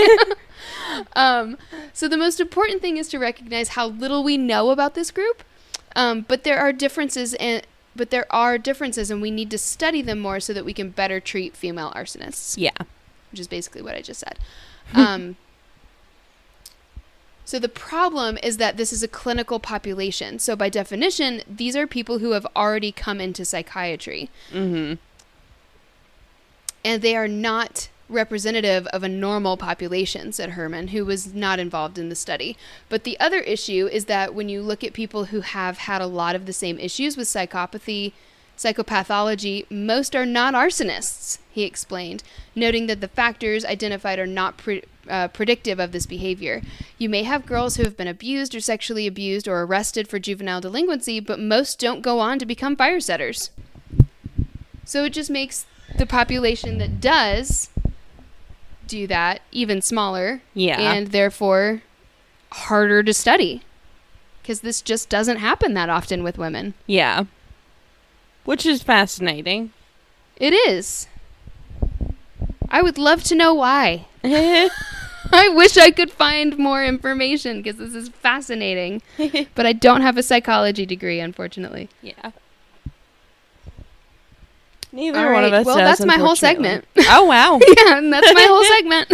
um, 1.15 1.57
so 1.93 2.07
the 2.07 2.17
most 2.17 2.39
important 2.39 2.81
thing 2.81 2.97
is 2.97 3.07
to 3.09 3.19
recognize 3.19 3.69
how 3.69 3.87
little 3.87 4.23
we 4.23 4.37
know 4.37 4.69
about 4.71 4.93
this 4.93 5.11
group. 5.11 5.43
Um, 5.95 6.25
but 6.27 6.43
there 6.43 6.59
are 6.59 6.71
differences 6.71 7.33
and 7.35 7.65
but 7.93 8.09
there 8.09 8.25
are 8.33 8.57
differences 8.57 9.11
and 9.11 9.21
we 9.21 9.31
need 9.31 9.51
to 9.51 9.57
study 9.57 10.01
them 10.01 10.19
more 10.19 10.39
so 10.39 10.53
that 10.53 10.63
we 10.63 10.73
can 10.73 10.91
better 10.91 11.19
treat 11.19 11.57
female 11.57 11.91
arsonists 11.93 12.55
Yeah. 12.57 12.71
which 13.31 13.41
is 13.41 13.49
basically 13.49 13.81
what 13.81 13.95
I 13.95 14.01
just 14.01 14.21
said. 14.21 14.39
So 17.51 17.59
the 17.59 17.67
problem 17.67 18.37
is 18.41 18.55
that 18.55 18.77
this 18.77 18.93
is 18.93 19.03
a 19.03 19.09
clinical 19.09 19.59
population. 19.59 20.39
So 20.39 20.55
by 20.55 20.69
definition, 20.69 21.41
these 21.45 21.75
are 21.75 21.85
people 21.85 22.19
who 22.19 22.31
have 22.31 22.47
already 22.55 22.93
come 22.93 23.19
into 23.19 23.43
psychiatry, 23.43 24.29
Mm-hmm. 24.53 24.93
and 26.85 27.01
they 27.01 27.13
are 27.13 27.27
not 27.27 27.89
representative 28.07 28.87
of 28.93 29.03
a 29.03 29.09
normal 29.09 29.57
population, 29.57 30.31
said 30.31 30.51
Herman, 30.51 30.87
who 30.95 31.03
was 31.03 31.33
not 31.33 31.59
involved 31.59 31.97
in 31.97 32.07
the 32.07 32.15
study. 32.15 32.55
But 32.87 33.03
the 33.03 33.19
other 33.19 33.39
issue 33.39 33.89
is 33.91 34.05
that 34.05 34.33
when 34.33 34.47
you 34.47 34.61
look 34.61 34.81
at 34.81 34.93
people 34.93 35.25
who 35.25 35.41
have 35.41 35.79
had 35.79 36.01
a 36.01 36.07
lot 36.07 36.37
of 36.37 36.45
the 36.45 36.53
same 36.53 36.79
issues 36.79 37.17
with 37.17 37.27
psychopathy, 37.27 38.13
psychopathology, 38.57 39.69
most 39.69 40.15
are 40.15 40.25
not 40.25 40.53
arsonists, 40.53 41.39
he 41.51 41.63
explained, 41.63 42.23
noting 42.55 42.87
that 42.87 43.01
the 43.01 43.09
factors 43.09 43.65
identified 43.65 44.19
are 44.19 44.25
not 44.25 44.55
pre- 44.57 44.83
uh, 45.09 45.27
predictive 45.29 45.79
of 45.79 45.91
this 45.91 46.05
behavior. 46.05 46.61
You 46.97 47.09
may 47.09 47.23
have 47.23 47.45
girls 47.45 47.75
who 47.77 47.83
have 47.83 47.97
been 47.97 48.07
abused 48.07 48.53
or 48.55 48.59
sexually 48.59 49.07
abused 49.07 49.47
or 49.47 49.61
arrested 49.61 50.07
for 50.07 50.19
juvenile 50.19 50.61
delinquency, 50.61 51.19
but 51.19 51.39
most 51.39 51.79
don't 51.79 52.01
go 52.01 52.19
on 52.19 52.39
to 52.39 52.45
become 52.45 52.75
fire 52.75 52.99
setters. 52.99 53.49
So 54.85 55.03
it 55.05 55.13
just 55.13 55.29
makes 55.29 55.65
the 55.97 56.05
population 56.05 56.77
that 56.79 56.99
does 57.01 57.69
do 58.87 59.07
that 59.07 59.41
even 59.51 59.81
smaller 59.81 60.41
Yeah. 60.53 60.79
and 60.79 61.07
therefore 61.07 61.81
harder 62.51 63.01
to 63.03 63.13
study 63.13 63.61
because 64.41 64.61
this 64.61 64.81
just 64.81 65.07
doesn't 65.07 65.37
happen 65.37 65.73
that 65.75 65.89
often 65.89 66.23
with 66.23 66.37
women. 66.37 66.73
yeah. 66.87 67.25
Which 68.43 68.65
is 68.65 68.81
fascinating. 68.81 69.71
It 70.37 70.51
is. 70.51 71.07
I 72.71 72.81
would 72.81 72.97
love 72.97 73.23
to 73.25 73.35
know 73.35 73.53
why. 73.53 74.05
I 74.23 75.49
wish 75.49 75.77
I 75.77 75.91
could 75.91 76.11
find 76.11 76.57
more 76.57 76.83
information 76.83 77.61
because 77.61 77.77
this 77.77 77.93
is 77.93 78.09
fascinating. 78.09 79.01
But 79.55 79.65
I 79.65 79.73
don't 79.73 80.01
have 80.01 80.17
a 80.17 80.23
psychology 80.23 80.85
degree, 80.85 81.19
unfortunately. 81.19 81.89
Yeah. 82.01 82.31
Neither 84.91 85.19
All 85.27 85.33
one 85.33 85.43
of 85.45 85.53
us 85.53 85.65
well, 85.65 85.77
does, 85.77 85.99
that's 85.99 86.05
my 86.05 86.17
whole 86.17 86.35
segment. 86.35 86.85
oh 86.97 87.25
wow. 87.25 87.59
yeah, 87.61 87.97
and 87.97 88.11
that's 88.11 88.33
my 88.33 88.41
whole 88.43 88.63
segment. 88.65 89.13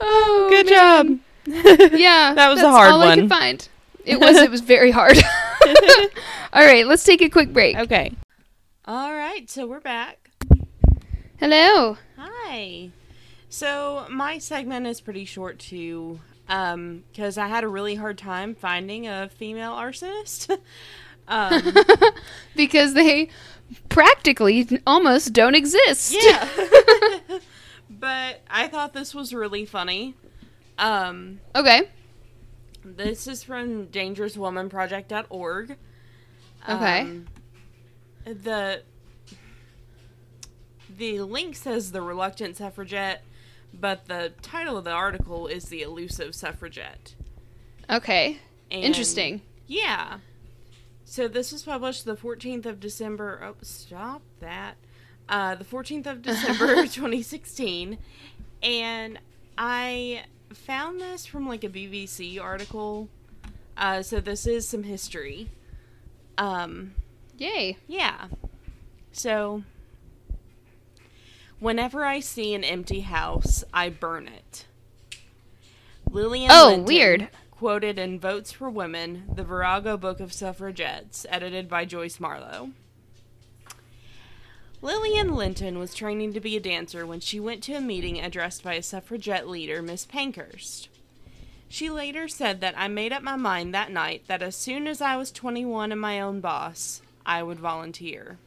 oh, 0.00 0.46
Good 0.50 0.66
man. 0.70 1.20
job. 1.46 1.92
Yeah, 1.98 2.32
That 2.34 2.48
was 2.48 2.58
a 2.60 2.62
that's 2.62 2.74
hard 2.76 2.92
all 2.92 3.02
I 3.02 3.06
one. 3.06 3.18
could 3.20 3.28
find. 3.28 3.68
It 4.06 4.18
was. 4.18 4.36
It 4.38 4.50
was 4.50 4.60
very 4.62 4.90
hard. 4.92 5.18
all 6.54 6.64
right, 6.64 6.86
let's 6.86 7.04
take 7.04 7.20
a 7.20 7.28
quick 7.28 7.52
break. 7.52 7.76
Okay. 7.76 8.12
All 8.86 9.12
right, 9.12 9.48
so 9.50 9.66
we're 9.66 9.80
back. 9.80 10.29
Hello. 11.40 11.96
Hi. 12.18 12.90
So 13.48 14.06
my 14.10 14.36
segment 14.38 14.86
is 14.86 15.00
pretty 15.00 15.24
short 15.24 15.58
too. 15.58 16.20
Um, 16.48 17.04
because 17.10 17.38
I 17.38 17.46
had 17.48 17.64
a 17.64 17.68
really 17.68 17.94
hard 17.94 18.18
time 18.18 18.54
finding 18.54 19.06
a 19.06 19.28
female 19.28 19.72
arsonist. 19.72 20.50
um, 21.28 21.62
because 22.56 22.94
they 22.94 23.28
practically 23.88 24.68
almost 24.86 25.32
don't 25.32 25.54
exist. 25.54 26.14
yeah. 26.20 26.46
but 27.90 28.40
I 28.50 28.68
thought 28.68 28.92
this 28.92 29.14
was 29.14 29.32
really 29.32 29.64
funny. 29.64 30.14
Um, 30.78 31.40
Okay. 31.54 31.88
this 32.84 33.26
is 33.26 33.42
from 33.44 33.86
dangerouswomanproject.org. 33.86 35.76
Okay. 36.68 37.00
Um, 37.00 37.26
the 38.26 38.82
the 41.00 41.20
link 41.22 41.56
says 41.56 41.90
the 41.92 42.02
reluctant 42.02 42.56
suffragette, 42.58 43.24
but 43.72 44.06
the 44.06 44.32
title 44.42 44.76
of 44.76 44.84
the 44.84 44.90
article 44.92 45.46
is 45.48 45.64
the 45.64 45.82
elusive 45.82 46.34
suffragette. 46.34 47.14
Okay. 47.88 48.38
And- 48.70 48.84
Interesting. 48.84 49.40
Yeah. 49.66 50.18
So 51.04 51.26
this 51.26 51.50
was 51.52 51.62
published 51.64 52.04
the 52.04 52.16
14th 52.16 52.66
of 52.66 52.78
December. 52.78 53.40
Oh, 53.42 53.56
stop 53.62 54.22
that. 54.40 54.76
Uh, 55.28 55.54
the 55.56 55.64
14th 55.64 56.06
of 56.06 56.22
December 56.22 56.74
2016. 56.86 57.98
And 58.62 59.18
I 59.56 60.24
found 60.52 61.00
this 61.00 61.24
from 61.26 61.48
like 61.48 61.64
a 61.64 61.68
BBC 61.68 62.40
article. 62.40 63.08
Uh, 63.76 64.02
so 64.02 64.20
this 64.20 64.46
is 64.46 64.68
some 64.68 64.82
history. 64.82 65.48
Um, 66.36 66.94
Yay. 67.38 67.78
yeah. 67.88 68.26
So 69.12 69.62
whenever 71.60 72.04
I 72.04 72.18
see 72.20 72.52
an 72.54 72.64
empty 72.64 73.00
house, 73.00 73.62
I 73.72 73.88
burn 73.90 74.26
it. 74.28 74.66
Lillian 76.10 76.50
Oh, 76.50 76.66
Lenton 76.70 76.84
weird. 76.86 77.28
quoted 77.52 77.98
in 77.98 78.18
Votes 78.18 78.50
for 78.50 78.68
Women, 78.68 79.24
the 79.32 79.44
Virago 79.44 79.96
Book 79.96 80.18
of 80.18 80.32
Suffragettes, 80.32 81.24
edited 81.28 81.68
by 81.68 81.84
Joyce 81.84 82.18
Marlow. 82.18 82.70
Lillian 84.82 85.34
Lenton 85.34 85.78
was 85.78 85.94
training 85.94 86.32
to 86.32 86.40
be 86.40 86.56
a 86.56 86.60
dancer 86.60 87.06
when 87.06 87.20
she 87.20 87.38
went 87.38 87.62
to 87.64 87.74
a 87.74 87.80
meeting 87.80 88.18
addressed 88.18 88.62
by 88.64 88.74
a 88.74 88.82
suffragette 88.82 89.46
leader, 89.48 89.82
Miss 89.82 90.06
Pankhurst. 90.06 90.88
She 91.68 91.90
later 91.90 92.26
said 92.26 92.60
that 92.62 92.74
I 92.76 92.88
made 92.88 93.12
up 93.12 93.22
my 93.22 93.36
mind 93.36 93.74
that 93.74 93.92
night 93.92 94.24
that 94.26 94.42
as 94.42 94.56
soon 94.56 94.86
as 94.86 95.00
I 95.00 95.16
was 95.16 95.30
21 95.30 95.92
and 95.92 96.00
my 96.00 96.20
own 96.20 96.40
boss, 96.40 97.02
I 97.26 97.42
would 97.42 97.60
volunteer. 97.60 98.38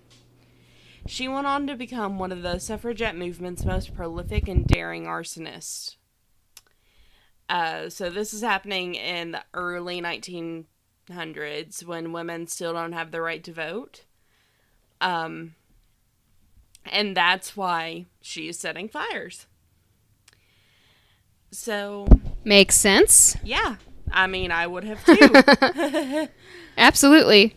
She 1.06 1.28
went 1.28 1.48
on 1.48 1.68
to 1.68 1.76
become 1.76 2.18
one 2.18 2.32
of 2.32 2.42
the 2.42 2.60
suffragette 2.60 3.16
movement's 3.16 3.66
most 3.66 3.94
prolific 3.94 4.48
and 4.48 4.66
daring 4.66 5.06
arsonists. 5.06 5.96
Uh, 7.50 7.89
so 7.89 8.10
this 8.10 8.34
is 8.34 8.42
happening 8.42 8.96
in 8.96 9.32
the 9.32 9.44
early 9.54 10.02
1900s 10.02 11.84
when 11.86 12.13
women 12.13 12.48
still 12.48 12.74
don't 12.74 12.94
have 12.94 13.12
the 13.12 13.22
right 13.22 13.44
to 13.44 13.52
vote. 13.52 14.06
Um, 15.02 15.56
and 16.86 17.16
that's 17.16 17.56
why 17.58 18.06
she 18.22 18.48
is 18.48 18.58
setting 18.58 18.88
fires. 18.88 19.46
So, 21.52 22.08
Makes 22.44 22.76
sense. 22.78 23.38
yeah, 23.44 23.76
I 24.12 24.26
mean, 24.28 24.52
I 24.52 24.66
would 24.66 24.86
have 24.86 25.06
too. 25.06 26.30
Absolutely. 26.78 27.56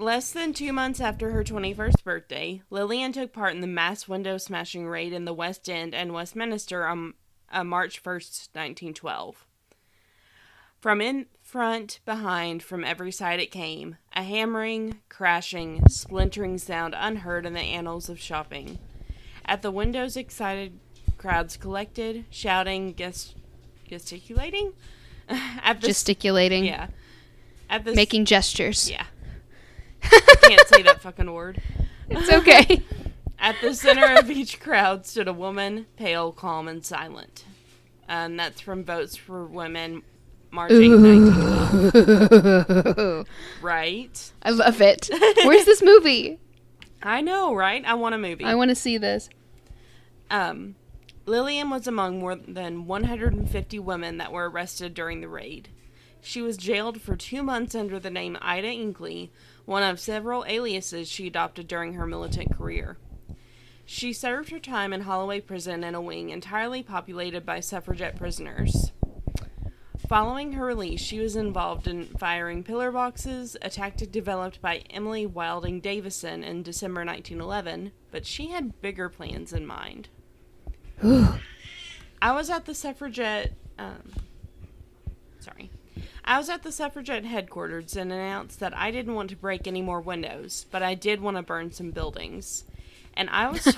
Less 0.00 0.30
than 0.30 0.52
two 0.52 0.72
months 0.72 1.00
after 1.00 1.30
her 1.30 1.42
21st 1.42 2.04
birthday, 2.04 2.62
Lillian 2.70 3.12
took 3.12 3.32
part 3.32 3.54
in 3.54 3.60
the 3.60 3.66
mass 3.66 4.06
window 4.06 4.38
smashing 4.38 4.86
raid 4.86 5.12
in 5.12 5.24
the 5.24 5.34
West 5.34 5.68
End 5.68 5.92
and 5.92 6.12
Westminster 6.12 6.86
on 6.86 7.14
uh, 7.50 7.64
March 7.64 8.00
1st, 8.00 8.48
1912. 8.54 9.44
From 10.80 11.00
in 11.00 11.26
front, 11.42 11.98
behind, 12.04 12.62
from 12.62 12.84
every 12.84 13.10
side 13.10 13.40
it 13.40 13.50
came, 13.50 13.96
a 14.14 14.22
hammering, 14.22 15.00
crashing, 15.08 15.82
splintering 15.88 16.58
sound 16.58 16.94
unheard 16.96 17.44
in 17.44 17.54
the 17.54 17.60
annals 17.60 18.08
of 18.08 18.20
shopping. 18.20 18.78
At 19.44 19.62
the 19.62 19.72
windows, 19.72 20.16
excited 20.16 20.78
crowds 21.16 21.56
collected, 21.56 22.26
shouting, 22.30 22.94
gest- 22.94 23.34
gesticulating. 23.88 24.74
At 25.28 25.80
the 25.80 25.88
Gesticulating. 25.88 26.64
yeah, 26.64 26.86
at 27.68 27.84
the 27.84 27.94
Making 27.94 28.24
gestures. 28.24 28.88
yeah. 28.88 29.04
I 30.12 30.34
can't 30.42 30.68
say 30.68 30.82
that 30.82 31.00
fucking 31.00 31.32
word. 31.32 31.62
It's 32.08 32.30
okay. 32.30 32.82
At 33.38 33.56
the 33.60 33.74
center 33.74 34.18
of 34.18 34.30
each 34.30 34.58
crowd 34.58 35.06
stood 35.06 35.28
a 35.28 35.32
woman, 35.32 35.86
pale, 35.96 36.32
calm, 36.32 36.66
and 36.66 36.84
silent. 36.84 37.44
And 38.08 38.38
that's 38.38 38.60
from 38.60 38.84
Votes 38.84 39.16
for 39.16 39.44
Women, 39.44 40.02
March 40.50 40.72
8, 40.72 40.88
1912. 40.88 43.26
Right? 43.62 44.32
I 44.42 44.50
love 44.50 44.80
it. 44.80 45.08
Where's 45.44 45.66
this 45.66 45.82
movie? 45.82 46.40
I 47.02 47.20
know, 47.20 47.54
right? 47.54 47.84
I 47.84 47.94
want 47.94 48.16
a 48.16 48.18
movie. 48.18 48.44
I 48.44 48.56
want 48.56 48.70
to 48.70 48.74
see 48.74 48.98
this. 48.98 49.30
Um, 50.30 50.74
Lillian 51.26 51.70
was 51.70 51.86
among 51.86 52.18
more 52.18 52.34
than 52.34 52.86
150 52.86 53.78
women 53.78 54.18
that 54.18 54.32
were 54.32 54.50
arrested 54.50 54.94
during 54.94 55.20
the 55.20 55.28
raid. 55.28 55.68
She 56.20 56.42
was 56.42 56.56
jailed 56.56 57.00
for 57.00 57.14
two 57.14 57.44
months 57.44 57.74
under 57.74 58.00
the 58.00 58.10
name 58.10 58.36
Ida 58.40 58.68
Inkley, 58.68 59.30
one 59.68 59.82
of 59.82 60.00
several 60.00 60.46
aliases 60.46 61.10
she 61.10 61.26
adopted 61.26 61.68
during 61.68 61.92
her 61.92 62.06
militant 62.06 62.56
career. 62.56 62.96
She 63.84 64.14
served 64.14 64.48
her 64.48 64.58
time 64.58 64.94
in 64.94 65.02
Holloway 65.02 65.40
Prison 65.40 65.84
in 65.84 65.94
a 65.94 66.00
wing 66.00 66.30
entirely 66.30 66.82
populated 66.82 67.44
by 67.44 67.60
suffragette 67.60 68.16
prisoners. 68.16 68.92
Following 70.08 70.54
her 70.54 70.64
release, 70.64 71.02
she 71.02 71.20
was 71.20 71.36
involved 71.36 71.86
in 71.86 72.06
firing 72.18 72.64
pillar 72.64 72.90
boxes, 72.90 73.58
a 73.60 73.68
tactic 73.68 74.10
developed 74.10 74.62
by 74.62 74.78
Emily 74.88 75.26
Wilding 75.26 75.80
Davison 75.80 76.42
in 76.42 76.62
December 76.62 77.04
1911, 77.04 77.92
but 78.10 78.24
she 78.24 78.46
had 78.46 78.80
bigger 78.80 79.10
plans 79.10 79.52
in 79.52 79.66
mind. 79.66 80.08
I 81.02 82.32
was 82.32 82.48
at 82.48 82.64
the 82.64 82.74
suffragette. 82.74 83.52
Um, 83.78 84.14
sorry. 85.40 85.70
I 86.28 86.36
was 86.36 86.50
at 86.50 86.62
the 86.62 86.70
suffragette 86.70 87.24
headquarters 87.24 87.96
and 87.96 88.12
announced 88.12 88.60
that 88.60 88.76
I 88.76 88.90
didn't 88.90 89.14
want 89.14 89.30
to 89.30 89.36
break 89.36 89.66
any 89.66 89.80
more 89.80 89.98
windows, 89.98 90.66
but 90.70 90.82
I 90.82 90.94
did 90.94 91.22
want 91.22 91.38
to 91.38 91.42
burn 91.42 91.72
some 91.72 91.90
buildings. 91.90 92.64
And 93.14 93.30
I 93.30 93.48
was. 93.50 93.66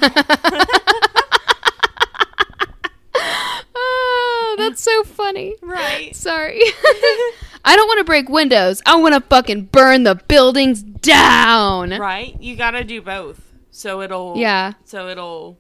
Oh, 3.83 4.57
that's 4.59 4.83
so 4.83 5.05
funny. 5.05 5.55
right. 5.63 6.15
Sorry. 6.15 6.61
I 7.65 7.77
don't 7.77 7.87
want 7.87 7.99
to 7.99 8.05
break 8.05 8.29
windows. 8.29 8.83
I 8.85 8.97
want 8.97 9.15
to 9.15 9.21
fucking 9.21 9.67
burn 9.67 10.03
the 10.03 10.17
buildings 10.17 10.83
down. 10.83 11.91
Right? 11.91 12.37
You 12.43 12.57
gotta 12.57 12.83
do 12.83 13.01
both. 13.01 13.41
So 13.71 14.03
it'll. 14.03 14.37
Yeah. 14.37 14.73
So 14.85 15.09
it'll. 15.09 15.57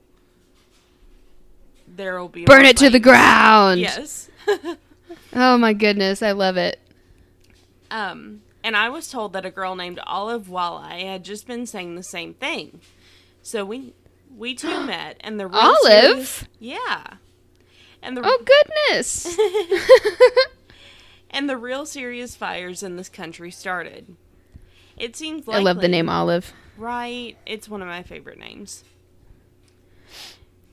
There'll 1.86 2.28
be. 2.28 2.44
Burn 2.44 2.64
it 2.64 2.76
to 2.78 2.90
the 2.90 2.98
ground. 2.98 3.80
Yes. 3.80 4.28
Oh 5.32 5.58
my 5.58 5.72
goodness, 5.72 6.22
I 6.22 6.32
love 6.32 6.56
it. 6.56 6.78
Um, 7.90 8.42
and 8.62 8.76
I 8.76 8.88
was 8.88 9.10
told 9.10 9.32
that 9.32 9.44
a 9.46 9.50
girl 9.50 9.74
named 9.74 10.00
Olive 10.06 10.46
Walleye 10.46 11.04
had 11.04 11.24
just 11.24 11.46
been 11.46 11.66
saying 11.66 11.94
the 11.94 12.02
same 12.02 12.34
thing. 12.34 12.80
So 13.42 13.64
we 13.64 13.94
we 14.36 14.54
two 14.54 14.80
met, 14.86 15.16
and 15.20 15.38
the 15.40 15.46
real 15.46 15.58
Olive? 15.58 16.48
yeah, 16.58 17.04
and 18.02 18.16
the 18.16 18.22
Oh 18.24 18.44
goodness. 18.44 19.36
and 21.30 21.48
the 21.48 21.56
real 21.56 21.86
serious 21.86 22.36
fires 22.36 22.82
in 22.82 22.96
this 22.96 23.08
country 23.08 23.50
started. 23.50 24.16
It 24.96 25.16
seems 25.16 25.48
like 25.48 25.56
I 25.58 25.62
love 25.62 25.80
the 25.80 25.88
name 25.88 26.08
Olive. 26.08 26.52
Right, 26.76 27.36
it's 27.46 27.68
one 27.68 27.82
of 27.82 27.88
my 27.88 28.02
favorite 28.02 28.38
names. 28.38 28.84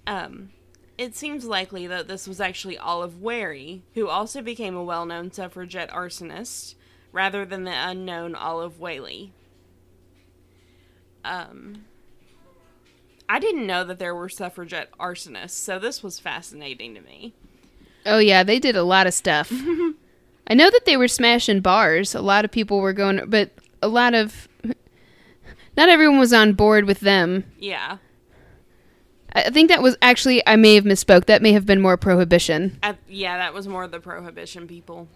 Um, 0.06 0.50
it 0.98 1.16
seems 1.16 1.46
likely 1.46 1.88
that 1.88 2.08
this 2.08 2.28
was 2.28 2.42
actually 2.42 2.78
Olive 2.78 3.22
Wharry, 3.22 3.82
who 3.94 4.08
also 4.08 4.42
became 4.42 4.76
a 4.76 4.84
well-known 4.84 5.32
suffragette 5.32 5.92
arsonist, 5.92 6.76
rather 7.12 7.46
than 7.46 7.64
the 7.64 7.72
unknown 7.72 8.36
Olive 8.36 8.80
Whaley. 8.80 9.32
Um, 11.24 11.86
I 13.30 13.40
didn't 13.40 13.68
know 13.68 13.84
that 13.84 14.00
there 14.00 14.16
were 14.16 14.30
suffragette 14.30 14.90
arsonists, 15.00 15.52
so 15.52 15.78
this 15.78 16.02
was 16.02 16.20
fascinating 16.20 16.96
to 16.96 17.02
me. 17.02 17.34
Oh 18.06 18.20
yeah, 18.20 18.44
they 18.44 18.60
did 18.60 18.76
a 18.76 18.84
lot 18.84 19.06
of 19.08 19.14
stuff. 19.14 19.52
I 20.50 20.54
know 20.54 20.70
that 20.70 20.86
they 20.86 20.96
were 20.96 21.10
smashing 21.10 21.60
bars. 21.60 22.16
A 22.16 22.22
lot 22.22 22.46
of 22.46 22.52
people 22.52 22.80
were 22.80 22.94
going, 22.94 23.22
but 23.28 23.52
a 23.82 23.90
lot 23.90 24.14
of 24.14 24.48
not 25.76 25.90
everyone 25.90 26.20
was 26.20 26.32
on 26.32 26.54
board 26.54 26.86
with 26.86 27.02
them. 27.02 27.44
Yeah, 27.60 27.98
I 29.46 29.50
think 29.52 29.70
that 29.70 29.84
was 29.84 29.96
actually 30.02 30.46
I 30.48 30.56
may 30.56 30.76
have 30.76 30.84
misspoke. 30.84 31.26
That 31.26 31.42
may 31.42 31.52
have 31.52 31.66
been 31.66 31.80
more 31.80 31.96
prohibition. 31.96 32.80
I, 32.82 32.98
yeah, 33.08 33.38
that 33.38 33.54
was 33.54 33.68
more 33.68 33.88
the 33.88 34.00
prohibition 34.00 34.68
people. 34.68 35.08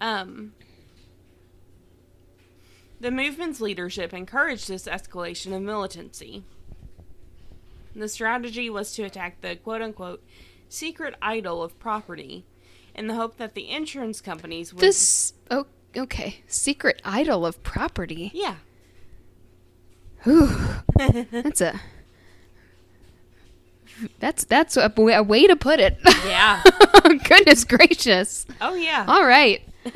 Um, 0.00 0.52
the 3.00 3.10
movement's 3.10 3.60
leadership 3.60 4.12
encouraged 4.12 4.68
this 4.68 4.84
escalation 4.84 5.56
of 5.56 5.62
militancy. 5.62 6.44
The 7.96 8.08
strategy 8.08 8.68
was 8.68 8.92
to 8.94 9.04
attack 9.04 9.40
the 9.40 9.56
quote 9.56 9.82
unquote 9.82 10.22
secret 10.68 11.14
idol 11.22 11.62
of 11.62 11.78
property 11.78 12.44
in 12.94 13.06
the 13.06 13.14
hope 13.14 13.38
that 13.38 13.54
the 13.54 13.70
insurance 13.70 14.20
companies 14.20 14.74
would. 14.74 14.82
This 14.82 15.32
oh 15.50 15.66
okay. 15.96 16.42
Secret 16.46 17.00
idol 17.04 17.46
of 17.46 17.62
property. 17.62 18.30
Yeah. 18.34 18.56
Whew. 20.24 20.50
that's 21.30 21.62
a 21.62 21.80
that's 24.18 24.44
that's 24.44 24.76
a, 24.76 24.92
a 24.96 25.22
way 25.22 25.46
to 25.46 25.56
put 25.56 25.80
it. 25.80 25.98
Yeah. 26.26 26.62
Goodness 27.24 27.64
gracious! 27.64 28.46
oh, 28.60 28.74
yeah. 28.74 29.04
All 29.08 29.26
right. 29.26 29.62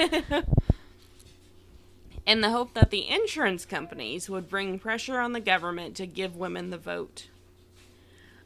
in 2.26 2.40
the 2.40 2.50
hope 2.50 2.74
that 2.74 2.90
the 2.90 3.08
insurance 3.08 3.64
companies 3.64 4.30
would 4.30 4.48
bring 4.48 4.78
pressure 4.78 5.18
on 5.18 5.32
the 5.32 5.40
government 5.40 5.96
to 5.96 6.06
give 6.06 6.36
women 6.36 6.70
the 6.70 6.78
vote. 6.78 7.28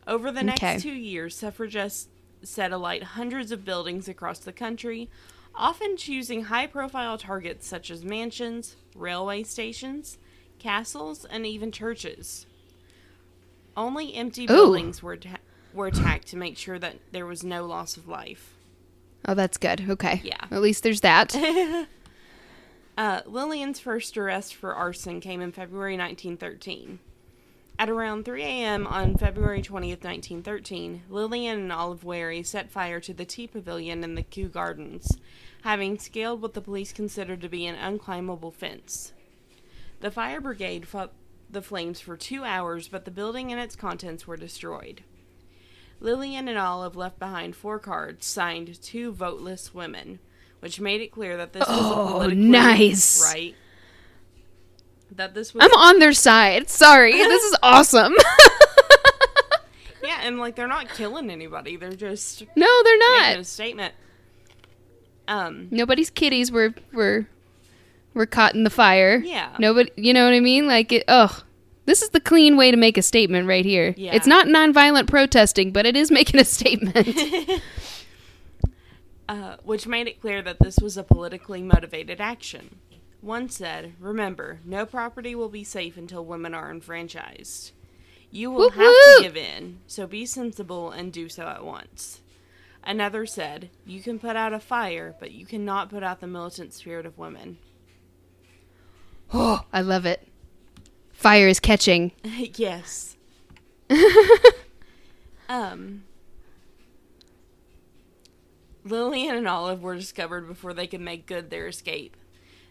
Over 0.07 0.31
the 0.33 0.42
next 0.42 0.62
Okay. 0.62 0.79
two 0.79 0.92
years, 0.92 1.37
suffragists 1.37 2.09
set 2.42 2.73
alight 2.73 3.03
hundreds 3.03 3.51
of 3.53 3.64
buildings 3.64 4.09
across 4.09 4.38
the 4.38 4.53
country, 4.53 5.11
often 5.55 5.97
choosing 5.97 6.45
high 6.45 6.66
profile 6.66 7.19
targets 7.19 7.66
such 7.66 7.90
as 7.90 8.05
mansions, 8.05 8.77
railway 8.95 9.42
stations, 9.42 10.16
castles, 10.59 11.25
and 11.25 11.45
even 11.45 11.73
churches. 11.73 12.47
Only 13.77 14.14
empty 14.14 14.47
buildings 14.47 15.03
were, 15.03 15.16
ta- 15.16 15.37
were 15.77 15.87
attacked 15.87 16.27
to 16.29 16.37
make 16.37 16.57
sure 16.57 16.79
that 16.79 16.97
there 17.12 17.27
was 17.27 17.45
no 17.45 17.67
loss 17.67 17.97
of 17.97 18.09
life. 18.09 18.55
Oh, 19.29 19.35
that's 19.35 19.59
good. 19.59 19.89
Okay. 19.89 20.21
Yeah. 20.25 20.45
At 20.51 20.62
least 20.62 20.83
there's 20.83 21.03
that. 21.03 21.37
Uh, 22.99 23.21
Lillian's 23.27 23.79
first 23.79 24.17
arrest 24.17 24.55
for 24.55 24.75
arson 24.75 25.21
came 25.21 25.43
in 25.43 25.53
February 25.53 25.99
1913. 25.99 26.99
At 27.79 27.91
around 27.91 28.25
3 28.25 28.43
a.m. 28.43 28.87
on 28.87 29.19
February 29.19 29.61
20th, 29.61 30.03
1913, 30.03 31.03
Lillian 31.11 31.59
and 31.59 31.73
Olive 31.73 32.05
Wharry 32.05 32.43
set 32.43 32.71
fire 32.71 32.99
to 33.01 33.12
the 33.12 33.27
tea 33.27 33.47
pavilion 33.47 34.03
in 34.03 34.15
the 34.15 34.23
Kew 34.23 34.49
Gardens, 34.49 35.19
having 35.62 35.99
scaled 35.99 36.41
what 36.41 36.55
the 36.55 36.62
police 36.62 36.95
considered 36.95 37.43
to 37.43 37.51
be 37.51 37.67
an 37.67 37.77
unclimbable 37.77 38.55
fence. 38.55 39.12
The 40.01 40.11
fire 40.11 40.41
brigade 40.41 40.89
fought 40.89 41.12
the 41.51 41.61
flames 41.61 42.01
for 42.01 42.17
two 42.17 42.45
hours, 42.45 42.89
but 42.89 43.05
the 43.05 43.11
building 43.11 43.53
and 43.53 43.61
its 43.61 43.77
contents 43.77 44.27
were 44.27 44.39
destroyed. 44.39 45.03
Lillian 46.01 46.49
and 46.49 46.59
Olive 46.59 46.97
left 46.97 47.19
behind 47.19 47.57
four 47.57 47.79
cards 47.79 48.27
signed 48.27 48.81
Two 48.83 49.13
Voteless 49.13 49.73
Women, 49.75 50.19
which 50.61 50.81
made 50.81 51.01
it 51.01 51.13
clear 51.13 51.37
that 51.37 51.53
this 51.53 51.67
was 51.67 51.79
Oh, 51.79 52.21
a 52.23 52.35
nice. 52.35 53.23
right. 53.33 53.55
That 55.13 55.35
this 55.35 55.55
was 55.55 55.65
I'm 55.65 55.73
on 55.73 55.99
their 55.99 56.13
side. 56.13 56.69
Sorry. 56.69 57.13
This 57.17 57.43
is 57.45 57.57
awesome. 57.63 58.13
yeah, 60.05 60.21
and 60.23 60.39
like 60.39 60.57
they're 60.57 60.67
not 60.69 60.89
killing 60.91 61.31
anybody; 61.31 61.77
they're 61.77 61.93
just 61.93 62.43
no, 62.57 62.83
they're 62.83 62.99
not. 62.99 63.37
a 63.39 63.45
statement. 63.45 63.95
Um, 65.29 65.69
Nobody's 65.71 66.11
kitties 66.11 66.53
were 66.53 66.75
were 66.93 67.27
were 68.15 68.27
caught 68.27 68.55
in 68.55 68.65
the 68.65 68.71
fire. 68.71 69.17
Yeah. 69.19 69.55
Nobody, 69.59 69.91
you 69.97 70.13
know 70.13 70.25
what 70.25 70.35
I 70.35 70.41
mean? 70.41 70.67
Like 70.67 70.93
it. 70.93 71.05
Ugh. 71.09 71.43
This 71.87 72.03
is 72.03 72.11
the 72.11 72.20
clean 72.20 72.57
way 72.57 72.72
to 72.72 72.77
make 72.77 72.99
a 72.99 73.03
statement 73.03 73.49
right 73.49 73.64
here. 73.64 73.94
Yeah. 73.96 74.14
It's 74.14 74.27
not 74.27 74.49
nonviolent 74.49 75.07
protesting, 75.07 75.70
but 75.70 75.87
it 75.87 75.96
is 75.96 76.11
making 76.11 76.40
a 76.40 76.44
statement. 76.44 76.96
uh, 79.29 79.57
which 79.62 79.87
made 79.87 80.09
it 80.09 80.20
clear 80.20 80.42
that 80.42 80.59
this 80.59 80.79
was 80.81 80.96
a 80.96 81.05
politically 81.05 81.62
motivated 81.62 82.20
action. 82.20 82.81
One 83.20 83.49
said, 83.49 83.94
"Remember, 84.01 84.61
no 84.64 84.85
property 84.85 85.35
will 85.35 85.49
be 85.49 85.64
safe 85.64 85.96
until 85.96 86.25
women 86.25 86.55
are 86.55 86.70
enfranchised. 86.70 87.72
You 88.31 88.51
will 88.51 88.66
Whoop, 88.66 88.75
have 88.75 88.94
to 88.94 89.18
give 89.22 89.37
in, 89.37 89.79
so 89.87 90.07
be 90.07 90.27
sensible 90.27 90.90
and 90.90 91.12
do 91.12 91.29
so 91.29 91.46
at 91.46 91.64
once." 91.64 92.20
Another 92.85 93.27
said, 93.27 93.70
"You 93.85 94.01
can 94.01 94.18
put 94.18 94.37
out 94.37 94.53
a 94.53 94.61
fire, 94.61 95.14
but 95.18 95.33
you 95.33 95.46
cannot 95.46 95.90
put 95.90 96.03
out 96.03 96.20
the 96.20 96.27
militant 96.27 96.72
spirit 96.72 97.07
of 97.07 97.16
women." 97.16 97.59
oh, 99.33 99.64
I 99.72 99.81
love 99.81 100.05
it. 100.05 100.29
Fire 101.27 101.49
is 101.49 101.59
catching. 101.59 102.12
yes. 102.55 103.17
Um, 105.49 106.03
Lillian 108.85 109.37
and 109.37 109.47
Olive 109.47 109.81
were 109.81 109.95
discovered 109.95 110.49
before 110.49 110.75
they 110.75 110.89
could 110.89 111.01
make 111.01 111.27
good 111.27 111.51
their 111.51 111.69
escape. 111.69 112.17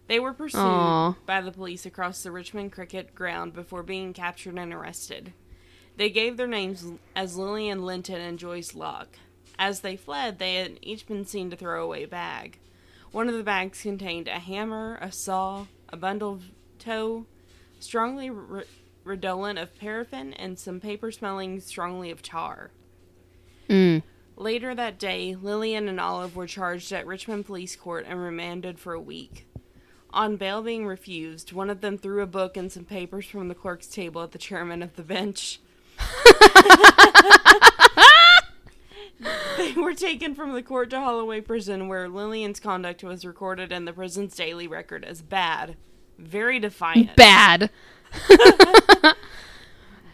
They 0.08 0.20
were 0.20 0.34
pursued 0.34 0.60
Aw. 0.60 1.16
by 1.26 1.40
the 1.40 1.54
police 1.54 1.86
across 1.86 2.22
the 2.22 2.32
Richmond 2.32 2.74
cricket 2.74 3.16
ground 3.16 3.54
before 3.54 3.82
being 3.82 4.12
captured 4.12 4.58
and 4.58 4.74
arrested. 4.74 5.32
They 5.96 6.10
gave 6.10 6.36
their 6.36 6.48
names 6.48 6.86
as 7.16 7.38
Lillian 7.38 7.86
Lenton 7.86 8.20
and 8.20 8.38
Joyce 8.38 8.76
Locke. 8.76 9.18
As 9.58 9.80
they 9.80 9.96
fled, 9.96 10.38
they 10.38 10.56
had 10.56 10.80
each 10.82 11.08
been 11.08 11.26
seen 11.26 11.50
to 11.50 11.56
throw 11.56 11.82
away 11.82 12.04
a 12.04 12.08
bag. 12.10 12.60
One 13.12 13.30
of 13.30 13.36
the 13.36 13.44
bags 13.44 13.82
contained 13.82 14.28
a 14.28 14.40
hammer, 14.40 14.98
a 15.02 15.14
saw, 15.14 15.68
a 15.88 15.96
bundle 15.96 16.34
of 16.34 16.44
tow, 16.78 17.26
strongly 17.86 18.30
re- 18.30 18.64
redolent 19.04 19.60
of 19.60 19.78
paraffin, 19.80 20.34
and 20.34 20.60
some 20.60 20.80
paper 20.80 21.12
smelling 21.12 21.60
strongly 21.62 22.12
of 22.12 22.22
tar. 22.22 22.72
Mm. 23.70 24.04
Later 24.36 24.76
that 24.76 25.00
day, 25.00 25.36
Lillian 25.36 25.88
and 25.88 26.00
Olive 26.00 26.36
were 26.36 26.48
charged 26.48 26.92
at 26.92 27.08
Richmond 27.08 27.46
Police 27.46 27.76
Court 27.76 28.06
and 28.08 28.22
remanded 28.22 28.80
for 28.80 28.94
a 28.94 29.00
week. 29.00 29.48
On 30.12 30.36
bail 30.36 30.62
being 30.62 30.86
refused, 30.86 31.54
one 31.54 31.70
of 31.70 31.82
them 31.82 31.98
threw 31.98 32.22
a 32.22 32.28
book 32.28 32.58
and 32.58 32.72
some 32.72 32.86
papers 32.86 33.26
from 33.26 33.48
the 33.48 33.56
clerk's 33.56 33.88
table 33.88 34.24
at 34.24 34.32
the 34.32 34.38
chairman 34.38 34.82
of 34.82 34.96
the 34.96 35.04
bench. 35.04 35.60
they 39.58 39.74
were 39.74 39.94
taken 39.94 40.36
from 40.36 40.54
the 40.54 40.64
court 40.64 40.90
to 40.90 41.00
Holloway 41.00 41.42
Prison, 41.42 41.88
where 41.88 42.10
Lillian's 42.10 42.60
conduct 42.60 43.04
was 43.04 43.26
recorded 43.26 43.72
in 43.72 43.86
the 43.86 43.94
prison's 43.94 44.36
daily 44.36 44.68
record 44.68 45.06
as 45.06 45.22
bad, 45.22 45.76
very 46.18 46.60
defiant. 46.60 47.16
Bad. 47.16 47.70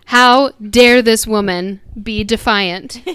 How 0.06 0.50
dare 0.52 1.02
this 1.02 1.26
woman 1.26 1.82
be 2.02 2.24
defiant? 2.24 3.02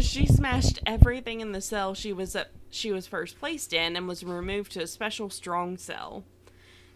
She 0.00 0.26
smashed 0.26 0.78
everything 0.86 1.40
in 1.40 1.52
the 1.52 1.60
cell 1.60 1.92
she 1.92 2.12
was 2.14 2.34
at, 2.34 2.50
she 2.70 2.92
was 2.92 3.06
first 3.06 3.38
placed 3.38 3.74
in 3.74 3.94
and 3.96 4.08
was 4.08 4.24
removed 4.24 4.72
to 4.72 4.82
a 4.82 4.86
special 4.86 5.28
strong 5.28 5.76
cell. 5.76 6.24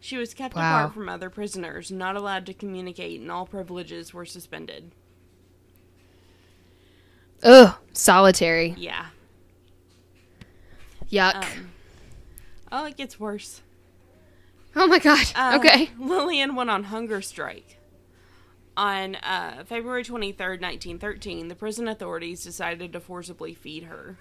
She 0.00 0.16
was 0.16 0.32
kept 0.32 0.54
Wow. 0.54 0.62
apart 0.84 0.94
from 0.94 1.08
other 1.08 1.28
prisoners, 1.28 1.90
not 1.90 2.16
allowed 2.16 2.46
to 2.46 2.54
communicate, 2.54 3.20
and 3.20 3.30
all 3.30 3.44
privileges 3.44 4.14
were 4.14 4.24
suspended. 4.24 4.92
Ugh, 7.42 7.74
solitary. 7.92 8.74
Yeah. 8.78 9.06
Yuck. 11.10 11.34
Um, 11.34 11.70
oh, 12.72 12.86
it 12.86 12.96
gets 12.96 13.20
worse. 13.20 13.60
Oh 14.76 14.86
my 14.86 14.98
god. 14.98 15.26
Uh, 15.34 15.58
okay. 15.58 15.90
Lillian 15.98 16.54
went 16.54 16.70
on 16.70 16.84
hunger 16.84 17.20
strike. 17.20 17.78
On 18.76 19.16
uh, 19.16 19.64
February 19.64 20.04
23rd, 20.04 20.60
1913, 20.60 21.48
the 21.48 21.54
prison 21.54 21.88
authorities 21.88 22.44
decided 22.44 22.92
to 22.92 23.00
forcibly 23.00 23.54
feed 23.54 23.84
her. 23.84 24.18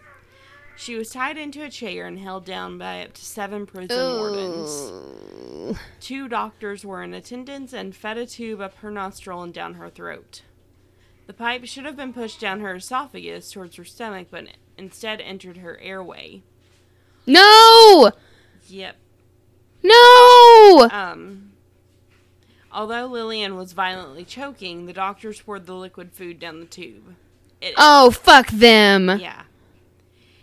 She 0.78 0.96
was 0.96 1.10
tied 1.10 1.38
into 1.38 1.64
a 1.64 1.70
chair 1.70 2.06
and 2.06 2.20
held 2.20 2.46
down 2.46 2.78
by 2.78 3.04
up 3.04 3.14
to 3.14 3.26
seven 3.26 3.66
prison 3.66 4.18
wardens. 4.18 5.78
Two 6.00 6.28
doctors 6.28 6.86
were 6.86 7.02
in 7.02 7.14
attendance 7.14 7.74
and 7.74 7.96
fed 7.96 8.18
a 8.18 8.26
tube 8.26 8.62
up 8.62 8.76
her 8.78 8.92
nostril 8.92 9.42
and 9.42 9.54
down 9.54 9.76
her 9.76 9.90
throat. 9.90 10.42
The 11.28 11.34
pipe 11.34 11.66
should 11.66 11.86
have 11.86 11.96
been 11.96 12.14
pushed 12.14 12.40
down 12.40 12.60
her 12.60 12.76
esophagus 12.76 13.52
towards 13.52 13.78
her 13.78 13.86
stomach, 13.86 14.28
but 14.30 14.46
instead 14.78 15.22
entered 15.22 15.58
her 15.58 15.80
airway. 15.80 16.44
No! 17.26 18.12
Yep. 18.68 18.98
No! 19.88 20.90
Um, 20.92 21.52
although 22.72 23.06
Lillian 23.06 23.56
was 23.56 23.74
violently 23.74 24.26
choking, 24.26 24.86
the 24.86 24.94
doctors 24.94 25.42
poured 25.42 25.66
the 25.66 25.74
liquid 25.76 26.12
food 26.14 26.40
down 26.40 26.60
the 26.60 26.66
tube. 26.66 27.16
It, 27.62 27.74
Oh, 27.78 28.12
fuck 28.12 28.48
them. 28.50 29.18
yeah. 29.20 29.44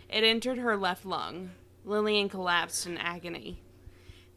It 0.09 0.23
entered 0.23 0.57
her 0.59 0.75
left 0.77 1.05
lung. 1.05 1.51
Lillian 1.85 2.29
collapsed 2.29 2.85
in 2.85 2.97
agony. 2.97 3.59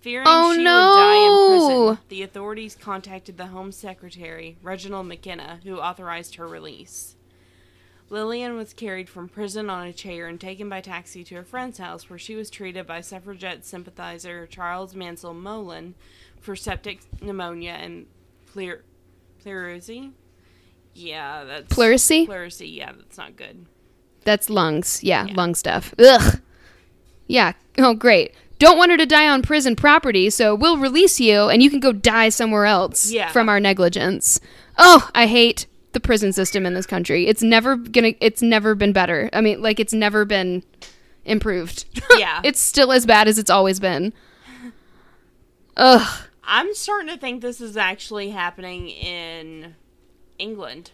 Fearing 0.01 0.27
Oh, 0.29 0.53
she 0.53 0.59
would 0.59 0.65
die 0.65 1.15
in 1.17 1.31
no. 1.31 1.87
prison, 1.97 2.05
the 2.09 2.23
authorities 2.23 2.77
contacted 2.81 3.37
the 3.37 3.47
Home 3.49 3.73
Secretary, 3.73 4.57
Reginald 4.63 5.07
McKenna, 5.07 5.61
who 5.65 5.79
authorized 5.79 6.37
her 6.37 6.47
release. 6.47 7.16
Lillian 8.09 8.57
was 8.57 8.73
carried 8.73 9.09
from 9.09 9.29
prison 9.29 9.69
on 9.69 9.87
a 9.87 9.93
chair 9.93 10.29
and 10.29 10.41
taken 10.41 10.69
by 10.69 10.81
taxi 10.81 11.25
to 11.25 11.37
a 11.37 11.43
friend's 11.45 11.79
house 11.79 12.09
where 12.09 12.19
she 12.19 12.37
was 12.37 12.51
treated 12.51 12.87
by 12.87 13.01
suffragette 13.01 13.65
sympathizer 13.65 14.47
Charles 14.47 14.95
Mansell 14.95 15.35
Moullin 15.35 15.95
for 16.41 16.55
septic 16.55 17.01
pneumonia 17.21 17.73
and 17.73 18.07
pleur- 18.47 18.83
pleurisy. 19.45 20.13
Yeah, 20.95 21.45
that's 21.45 21.75
Pleurisy? 21.75 22.27
Pleurisy, 22.27 22.75
yeah, 22.77 22.93
that's 22.97 23.19
not 23.19 23.37
good. 23.37 23.67
That's 24.25 24.49
lungs. 24.49 25.03
Yeah, 25.03 25.27
Yeah. 25.27 25.35
lung 25.35 25.55
stuff. 25.55 25.93
Ugh. 25.99 26.41
Yeah. 27.27 27.53
Oh, 27.79 27.95
great. 27.95 28.33
Don't 28.59 28.79
want 28.79 28.91
her 28.93 28.97
to 28.97 29.05
die 29.05 29.29
on 29.29 29.43
prison 29.43 29.77
property, 29.77 30.31
so 30.31 30.55
we'll 30.55 30.79
release 30.79 31.21
you 31.21 31.49
and 31.49 31.63
you 31.63 31.69
can 31.71 31.81
go 31.81 31.93
die 31.93 32.29
somewhere 32.31 32.65
else 32.67 33.11
Yeah. 33.13 33.31
from 33.31 33.49
our 33.49 33.61
negligence. 33.61 34.41
Oh, 34.79 35.11
I 35.15 35.27
hate 35.27 35.67
the 35.97 36.01
prison 36.01 36.31
system 36.31 36.67
in 36.67 36.75
this 36.75 36.85
country. 36.85 37.27
It's 37.27 37.43
never 37.43 37.75
gonna 37.75 38.13
it's 38.21 38.43
never 38.43 38.75
been 38.75 38.93
better. 38.93 39.31
I 39.33 39.41
mean, 39.41 39.63
like 39.63 39.81
it's 39.81 39.95
never 39.95 40.27
been 40.27 40.63
improved. 41.25 41.87
Yeah. 42.19 42.41
it's 42.45 42.61
still 42.61 42.93
as 42.93 43.05
bad 43.05 43.29
as 43.29 43.39
it's 43.39 43.51
always 43.51 43.81
been. 43.81 44.13
Ugh. 45.77 46.23
I'm 46.45 46.75
starting 46.75 47.09
to 47.09 47.19
think 47.19 47.41
this 47.43 47.61
is 47.61 47.77
actually 47.77 48.31
happening 48.31 48.89
in 48.89 49.75
England. 50.39 50.93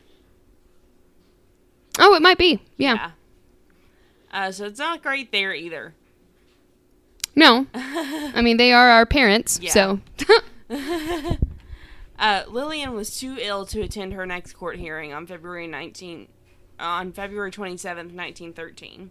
Oh, 1.99 2.15
it 2.15 2.23
might 2.23 2.39
be. 2.39 2.61
Yeah. 2.77 3.11
Uh, 4.33 4.51
so 4.51 4.67
it's 4.67 4.79
not 4.79 5.03
great 5.03 5.31
there 5.31 5.55
either. 5.55 5.95
No. 7.37 7.67
I 7.75 8.41
mean, 8.43 8.57
they 8.57 8.73
are 8.73 8.89
our 8.89 9.07
parents, 9.07 9.61
so. 9.69 10.01
Uh, 12.23 12.45
Lillian 12.47 12.95
was 12.95 13.19
too 13.19 13.37
ill 13.41 13.67
to 13.67 13.81
attend 13.81 14.13
her 14.13 14.25
next 14.25 14.53
court 14.53 14.79
hearing 14.79 15.13
on 15.13 15.27
February 15.27 15.67
19 15.67 16.29
on 16.79 17.13
February 17.13 17.51
27th, 17.51 18.15
1913. 18.15 19.11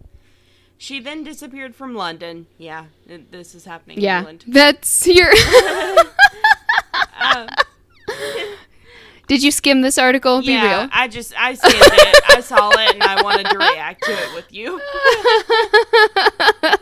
She 0.78 1.02
then 1.02 1.22
disappeared 1.26 1.76
from 1.76 1.94
London. 1.94 2.48
Yeah, 2.58 2.86
it- 3.06 3.30
this 3.34 3.54
is 3.54 3.66
happening 3.66 3.98
in 3.98 4.04
yeah. 4.04 4.20
England. 4.20 4.46
That's 4.48 5.06
your. 5.08 5.30
Uh, 7.20 7.48
Did 9.28 9.44
you 9.44 9.52
skim 9.52 9.82
this 9.82 9.98
article? 9.98 10.40
Be 10.40 10.54
yeah, 10.54 10.82
real. 10.82 10.90
I 10.94 11.10
just 11.10 11.34
I 11.38 11.56
skimmed 11.56 11.76
it. 11.76 12.22
I 12.30 12.40
saw 12.40 12.70
it 12.70 12.94
and 12.94 13.04
I 13.04 13.22
wanted 13.22 13.50
to 13.50 13.58
react 13.58 14.04
to 14.06 14.12
it 14.12 14.36
with 14.36 14.54
you. 14.54 14.80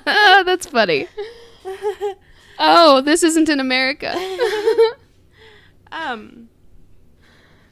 That's 0.46 0.68
funny. 0.68 1.08
Oh, 2.60 3.02
this 3.02 3.24
isn't 3.24 3.50
in 3.50 3.60
America. 3.60 4.16
Um, 5.92 6.50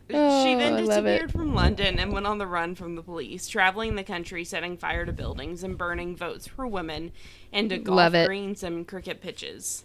she 0.09 0.15
Oh, 0.15 0.57
then 0.57 0.73
I 0.75 0.79
love 0.81 1.05
it. 1.05 1.09
disappeared 1.19 1.31
from 1.33 1.53
London 1.53 1.99
and 1.99 2.13
went 2.13 2.25
on 2.25 2.37
the 2.37 2.47
run 2.47 2.75
from 2.75 2.95
the 2.95 3.01
police, 3.03 3.47
traveling 3.47 3.95
the 3.95 4.03
country, 4.03 4.43
setting 4.45 4.77
fire 4.77 5.05
to 5.05 5.11
buildings 5.11 5.63
and 5.63 5.77
burning 5.77 6.15
votes 6.15 6.47
for 6.47 6.65
women 6.65 7.11
and 7.51 7.69
to 7.69 7.77
golf 7.77 7.97
Love 7.97 8.15
it. 8.15 8.27
greens 8.27 8.63
and 8.63 8.87
cricket 8.87 9.21
pitches. 9.21 9.83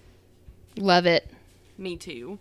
Love 0.76 1.06
it. 1.06 1.28
Me 1.76 1.96
too. 1.96 2.38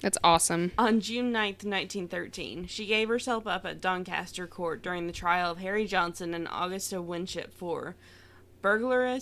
That's 0.00 0.18
awesome. 0.22 0.72
On 0.76 1.00
June 1.00 1.32
9th, 1.32 1.64
1913, 1.64 2.66
she 2.66 2.84
gave 2.84 3.08
herself 3.08 3.46
up 3.46 3.64
at 3.64 3.80
Doncaster 3.80 4.46
Court 4.46 4.82
during 4.82 5.06
the 5.06 5.14
trial 5.14 5.52
of 5.52 5.58
Harry 5.58 5.86
Johnson 5.86 6.34
and 6.34 6.46
Augusta 6.52 7.00
Winship 7.00 7.54
for 7.54 7.96
burglary 8.60 9.18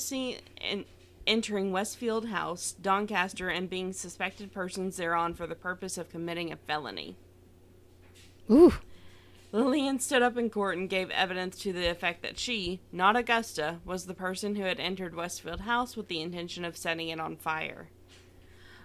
and 0.61 0.85
entering 1.27 1.73
Westfield 1.73 2.27
House, 2.27 2.73
Doncaster, 2.73 3.49
and 3.49 3.71
being 3.71 3.93
suspected 3.93 4.53
persons 4.53 4.97
thereon 4.97 5.35
for 5.35 5.47
the 5.47 5.55
purpose 5.55 5.99
of 5.99 6.11
committing 6.11 6.53
a 6.53 6.57
felony. 6.57 7.17
Ooh. 8.51 8.75
Lillian 9.53 10.01
stood 10.01 10.23
up 10.23 10.39
in 10.39 10.49
court 10.49 10.79
and 10.79 10.89
gave 10.89 11.11
evidence 11.11 11.59
to 11.59 11.75
the 11.75 11.91
effect 11.91 12.23
that 12.23 12.39
she, 12.39 12.81
not 12.91 13.17
Augusta, 13.17 13.81
was 13.85 14.07
the 14.07 14.15
person 14.15 14.55
who 14.55 14.63
had 14.63 14.81
entered 14.81 15.15
Westfield 15.15 15.61
House 15.61 15.95
with 15.95 16.09
the 16.09 16.23
intention 16.23 16.65
of 16.65 16.77
setting 16.77 17.11
it 17.11 17.21
on 17.21 17.37
fire. 17.37 17.89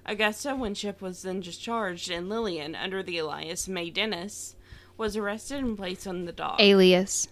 Augusta 0.06 0.56
Winship 0.56 1.02
was 1.02 1.22
then 1.22 1.40
discharged, 1.40 2.12
and 2.12 2.28
Lillian, 2.28 2.76
under 2.76 3.02
the 3.02 3.18
alias 3.18 3.68
May 3.68 3.90
Dennis, 3.90 4.56
was 4.98 5.16
arrested 5.16 5.60
and 5.60 5.78
placed 5.78 6.06
on 6.06 6.26
the 6.26 6.32
dock. 6.34 6.60
Alias. 6.60 7.30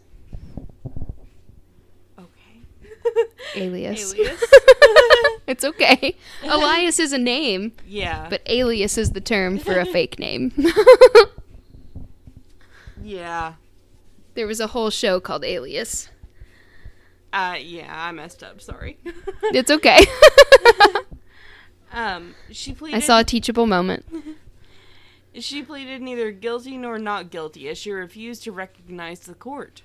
okay. 2.18 2.62
Alias. 3.56 4.14
Alias. 4.14 4.44
it's 5.48 5.64
okay. 5.64 6.16
Elias 6.44 7.00
is 7.00 7.14
a 7.14 7.18
name, 7.18 7.74
yeah. 7.88 8.28
but 8.30 8.42
alias 8.46 8.98
is 8.98 9.12
the 9.12 9.22
term 9.22 9.58
for 9.58 9.80
a 9.80 9.86
fake 9.94 10.20
name. 10.20 10.52
yeah. 13.02 13.54
there 14.34 14.48
was 14.48 14.60
a 14.60 14.68
whole 14.68 14.90
show 14.90 15.20
called 15.20 15.44
Alias. 15.44 16.10
Uh, 17.32 17.58
yeah, 17.60 17.92
I 17.94 18.12
messed 18.12 18.44
up. 18.44 18.62
Sorry. 18.62 18.98
It's 19.44 19.70
okay. 19.70 20.00
um, 21.92 22.34
she 22.50 22.74
pleaded. 22.74 22.96
I 22.96 23.00
saw 23.02 23.20
a 23.20 23.24
teachable 23.26 23.68
moment. 23.68 24.06
She 25.40 25.62
pleaded 25.62 26.02
neither 26.02 26.32
guilty 26.32 26.78
nor 26.78 26.98
not 26.98 27.30
guilty, 27.30 27.68
as 27.68 27.78
she 27.78 27.92
refused 27.92 28.44
to 28.44 28.54
recognize 28.54 29.20
the 29.20 29.34
court. 29.34 29.82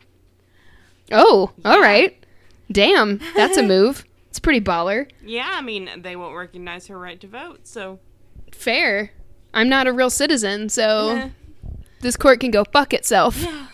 Oh, 1.10 1.50
all 1.64 1.80
right. 1.80 2.24
Damn, 2.70 3.20
that's 3.34 3.56
a 3.56 3.62
move. 3.62 4.04
It's 4.30 4.38
pretty 4.38 4.60
baller. 4.60 5.10
Yeah, 5.24 5.50
I 5.54 5.60
mean, 5.60 5.90
they 6.02 6.14
won't 6.14 6.36
recognize 6.36 6.86
her 6.86 6.96
right 6.96 7.20
to 7.20 7.26
vote, 7.26 7.66
so. 7.66 7.98
Fair. 8.52 9.10
I'm 9.52 9.68
not 9.68 9.88
a 9.88 9.92
real 9.92 10.08
citizen, 10.08 10.68
so 10.68 11.16
eh. 11.16 11.30
this 12.00 12.16
court 12.16 12.38
can 12.38 12.52
go 12.52 12.62
fuck 12.62 12.94
itself. 12.94 13.42
Yeah. 13.42 13.66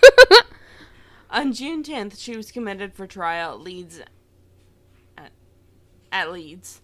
On 1.30 1.52
June 1.52 1.82
10th, 1.82 2.18
she 2.18 2.38
was 2.38 2.50
committed 2.50 2.94
for 2.94 3.06
trial 3.06 3.52
at 3.52 3.61
Leeds. 3.61 4.00
At, 5.18 5.32
at 6.11 6.32
Leeds. 6.32 6.80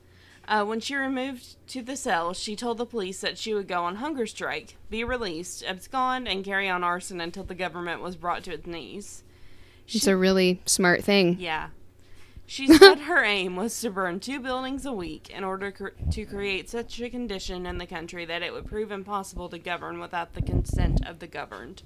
Uh, 0.46 0.64
when 0.64 0.81
she 0.81 0.94
removed 0.94 1.57
to 1.68 1.81
the 1.81 1.96
cell, 1.96 2.35
she 2.35 2.55
told 2.55 2.77
the 2.77 2.85
police 2.85 3.22
that 3.22 3.38
she 3.38 3.55
would 3.55 3.68
go 3.68 3.85
on 3.85 3.96
hunger 3.96 4.27
strike, 4.27 4.77
be 4.90 5.03
released, 5.03 5.64
abscond, 5.64 6.29
and 6.29 6.44
carry 6.44 6.68
on 6.68 6.85
arson 6.85 7.22
until 7.22 7.44
the 7.44 7.55
government 7.55 8.03
was 8.03 8.16
brought 8.16 8.44
to 8.44 8.53
its 8.53 8.66
knees. 8.66 9.22
It's 9.88 10.07
a 10.07 10.16
really 10.16 10.61
smart 10.66 11.03
thing. 11.03 11.37
Yeah. 11.38 11.68
She 12.53 12.67
said 12.67 12.99
her 12.99 13.25
aim 13.25 13.57
was 13.57 13.81
to 13.81 13.88
burn 13.88 14.21
two 14.21 14.38
buildings 14.38 14.85
a 14.85 14.93
week 14.93 15.31
in 15.31 15.43
order 15.43 15.73
cr- 15.73 15.88
to 16.11 16.27
create 16.27 16.69
such 16.69 17.01
a 17.01 17.09
condition 17.09 17.65
in 17.65 17.79
the 17.79 17.87
country 17.87 18.27
that 18.27 18.43
it 18.43 18.53
would 18.53 18.67
prove 18.67 18.93
impossible 18.93 19.49
to 19.49 19.59
govern 19.59 20.01
without 20.01 20.35
the 20.35 20.43
consent 20.43 21.01
of 21.07 21.21
the 21.21 21.27
governed. 21.27 21.83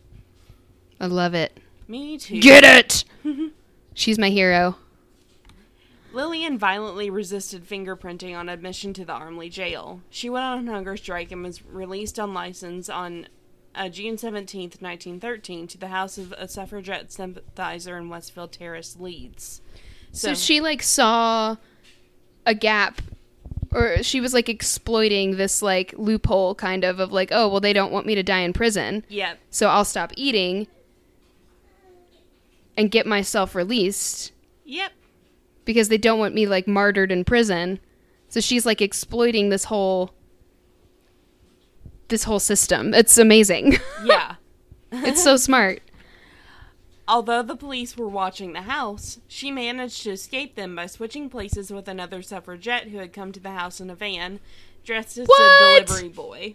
I 1.01 1.07
love 1.07 1.35
it. 1.35 1.61
Me 1.87 2.19
too. 2.19 2.41
Get 2.41 2.65
it! 2.65 3.05
She's 3.95 4.19
my 4.19 4.29
hero. 4.29 4.75
Lillian 6.13 6.59
violently 6.59 7.11
resisted 7.11 7.65
fingerprinting 7.65 8.37
on 8.37 8.49
admission 8.49 8.93
to 8.95 9.05
the 9.05 9.13
Armley 9.13 9.49
jail. 9.49 10.01
She 10.11 10.29
went 10.29 10.47
on 10.47 10.67
hunger 10.67 10.97
strike 10.97 11.31
and 11.31 11.45
was 11.45 11.65
released 11.65 12.19
on 12.19 12.35
license 12.35 12.89
on 12.89 13.29
uh, 13.77 13.89
June 13.89 14.17
17th, 14.17 14.83
1913, 14.83 15.69
to 15.69 15.79
the 15.79 15.89
house 15.89 16.19
of 16.19 16.33
a 16.33 16.49
suffragette 16.49 17.13
sympathizer 17.13 17.97
in 17.97 18.09
Westfield 18.09 18.51
Terrace, 18.51 18.97
Leeds. 18.99 19.61
So, 20.17 20.35
she 20.35 20.61
like 20.61 20.83
saw 20.83 21.57
a 22.47 22.55
gap 22.55 23.03
or 23.73 24.03
she 24.03 24.21
was 24.21 24.33
like 24.33 24.49
exploiting 24.49 25.37
this 25.37 25.61
like 25.61 25.93
loophole 25.99 26.55
kind 26.55 26.85
of 26.85 27.01
of 27.01 27.13
like, 27.13 27.29
oh, 27.33 27.49
well 27.49 27.61
they 27.61 27.73
don't 27.73 27.93
want 27.93 28.07
me 28.07 28.15
to 28.15 28.23
die 28.23 28.41
in 28.41 28.53
prison. 28.53 29.05
Yep. 29.09 29.39
So 29.51 29.69
I'll 29.69 29.85
stop 29.85 30.13
eating 30.17 30.67
and 32.77 32.91
get 32.91 33.07
myself 33.07 33.55
released 33.55 34.33
Yep. 34.65 34.93
because 35.65 35.89
they 35.89 35.99
don't 35.99 36.19
want 36.19 36.35
me 36.35 36.47
like 36.47 36.67
martyred 36.67 37.11
in 37.13 37.25
prison. 37.25 37.79
So 38.29 38.41
she's 38.41 38.67
like 38.67 38.81
exploiting 38.83 39.49
this 39.51 39.65
whole 39.65 40.13
this 42.09 42.25
whole 42.25 42.39
system. 42.41 42.95
It's 42.95 43.19
amazing. 43.19 43.79
Yeah. 44.05 44.37
it's 44.93 45.23
so 45.23 45.37
smart. 45.37 45.81
Although 47.09 47.43
the 47.43 47.57
police 47.57 47.97
were 47.97 48.09
watching 48.09 48.53
the 48.53 48.63
house, 48.63 49.21
she 49.29 49.51
managed 49.53 50.03
to 50.03 50.11
escape 50.11 50.57
them 50.57 50.75
by 50.75 50.87
switching 50.87 51.31
places 51.31 51.71
with 51.71 51.87
another 51.87 52.21
suffragette 52.21 52.89
who 52.89 52.99
had 52.99 53.13
come 53.13 53.31
to 53.33 53.39
the 53.41 53.53
house 53.53 53.81
in 53.81 53.91
a 53.91 53.95
van, 53.95 54.41
dressed 54.85 55.17
as 55.19 55.29
What? 55.29 55.41
a 55.41 55.85
delivery 55.85 56.09
boy. 56.09 56.55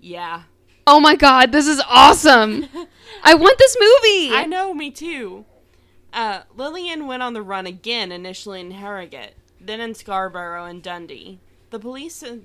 Yeah. 0.00 0.44
Oh 0.86 1.00
my 1.00 1.16
god, 1.16 1.52
this 1.52 1.66
is 1.66 1.82
awesome. 1.88 2.66
I 3.22 3.34
want 3.34 3.58
this 3.58 3.76
movie. 3.78 4.34
I 4.34 4.44
know, 4.46 4.72
me 4.74 4.90
too. 4.90 5.44
Uh, 6.12 6.42
Lillian 6.56 7.06
went 7.06 7.22
on 7.22 7.32
the 7.34 7.42
run 7.42 7.66
again, 7.66 8.12
initially 8.12 8.60
in 8.60 8.70
Harrogate, 8.70 9.34
then 9.60 9.80
in 9.80 9.94
Scarborough 9.94 10.64
and 10.66 10.82
Dundee. 10.82 11.40
The 11.70 11.78
police 11.78 12.22
uh, 12.22 12.36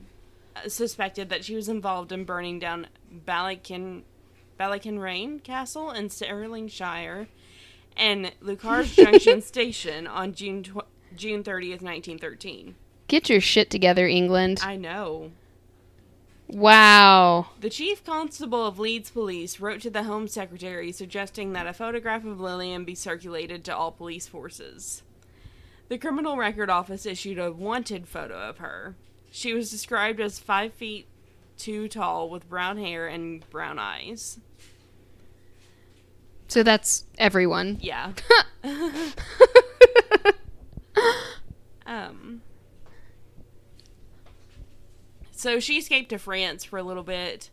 suspected 0.68 1.30
that 1.30 1.46
she 1.46 1.56
was 1.56 1.70
involved 1.70 2.12
in 2.12 2.24
burning 2.24 2.60
down 2.60 2.88
Ballykin, 3.26 4.04
Ballikinrain 4.60 5.42
Castle 5.44 5.92
in 5.92 6.10
Stirlingshire 6.10 7.28
and 7.96 8.32
Leuchars 8.42 8.94
Junction 8.96 9.42
Station 9.44 10.06
on 10.06 10.34
June 10.34 10.64
tw- 10.64 10.86
June 11.16 11.44
30th, 11.44 11.82
1913. 11.82 12.76
Get 13.08 13.30
your 13.30 13.42
shit 13.42 13.70
together, 13.70 14.08
England. 14.08 14.60
I 14.64 14.76
know. 14.76 15.32
Wow. 16.48 17.50
The 17.60 17.70
chief 17.70 18.04
constable 18.04 18.66
of 18.66 18.80
Leeds 18.80 19.12
Police 19.12 19.60
wrote 19.60 19.82
to 19.82 19.90
the 19.90 20.04
Home 20.04 20.28
Secretary 20.28 20.92
suggesting 20.92 21.54
that 21.54 21.68
a 21.68 21.74
photograph 21.74 22.26
of 22.26 22.40
Lillian 22.40 22.86
be 22.86 22.96
circulated 22.96 23.64
to 23.66 23.76
all 23.76 23.92
police 23.92 24.28
forces. 24.28 25.04
The 25.90 25.98
Criminal 25.98 26.38
Record 26.38 26.70
Office 26.70 27.06
issued 27.06 27.40
a 27.40 27.52
wanted 27.52 28.08
photo 28.08 28.36
of 28.36 28.58
her. 28.58 28.96
She 29.32 29.54
was 29.54 29.70
described 29.72 30.20
as 30.20 30.40
five 30.40 30.74
feet 30.74 31.08
two 31.60 31.88
tall 31.88 32.30
with 32.30 32.50
brown 32.50 32.78
hair 32.78 33.08
and 33.08 33.48
brown 33.52 33.78
eyes. 33.78 34.40
So 36.48 36.64
that's 36.64 37.04
everyone. 37.20 37.78
Yeah. 37.82 38.14
um. 41.86 42.42
So 45.32 45.60
she 45.60 45.78
escaped 45.78 46.10
to 46.10 46.18
France 46.18 46.64
for 46.64 46.80
a 46.80 46.84
little 46.84 47.04
bit 47.04 47.52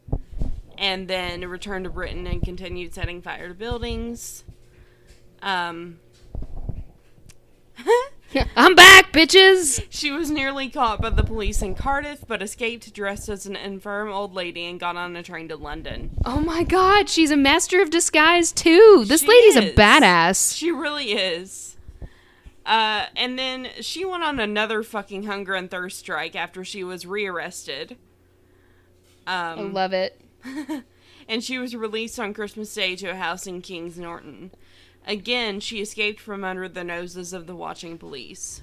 and 0.79 1.09
then 1.09 1.47
returned 1.47 1.85
to 1.85 1.91
Britain 1.91 2.27
and 2.27 2.43
continued 2.43 2.95
setting 2.95 3.23
fire 3.23 3.49
to 3.49 3.55
buildings. 3.55 4.45
Um, 5.43 6.01
I'm 8.57 8.74
back, 8.74 9.12
bitches. 9.12 9.84
She 9.91 10.11
was 10.11 10.30
nearly 10.30 10.68
caught 10.68 11.01
by 11.01 11.11
the 11.11 11.22
police 11.22 11.62
in 11.62 11.74
Cardiff, 11.74 12.24
but 12.26 12.43
escaped 12.43 12.93
dressed 12.93 13.28
as 13.28 13.47
an 13.47 13.57
infirm 13.57 14.11
old 14.11 14.34
lady 14.34 14.66
and 14.66 14.78
got 14.80 14.97
on 14.97 15.16
a 15.16 15.22
train 15.22 15.49
to 15.49 15.57
London. 15.57 16.11
Oh 16.24 16.41
my 16.41 16.62
god, 16.64 17.09
she's 17.09 17.30
a 17.30 17.37
master 17.37 17.80
of 17.80 17.91
disguise 17.91 18.53
too. 18.53 19.05
This 19.07 19.22
She 19.22 19.28
lady's 19.28 19.57
is. 19.57 19.64
a 19.72 19.74
badass. 19.74 20.57
She 20.57 20.70
really 20.70 21.12
is. 21.12 21.76
Uh, 22.64 23.07
and 23.14 23.39
then 23.39 23.68
she 23.80 24.05
went 24.05 24.24
on 24.24 24.41
another 24.41 24.82
fucking 24.82 25.22
hunger 25.24 25.55
and 25.55 25.70
thirst 25.70 25.99
strike 26.01 26.34
after 26.34 26.64
she 26.64 26.82
was 26.82 27.07
rearrested. 27.07 27.97
I 29.26 29.53
Um, 29.53 29.72
love 29.72 29.93
it. 29.93 30.20
and 31.28 31.43
she 31.45 31.59
was 31.59 31.76
released 31.76 32.18
on 32.18 32.34
Christmas 32.34 32.74
Day 32.74 32.97
to 32.97 33.07
a 33.09 33.14
house 33.16 33.47
in 33.47 33.62
Kings 33.62 33.99
Norton. 33.99 34.51
Again, 35.07 35.61
she 35.61 35.81
escaped 35.81 36.21
from 36.21 36.43
under 36.43 36.69
the 36.69 36.85
noses 36.85 37.33
of 37.33 37.47
the 37.47 37.55
watching 37.55 37.97
police. 37.97 38.63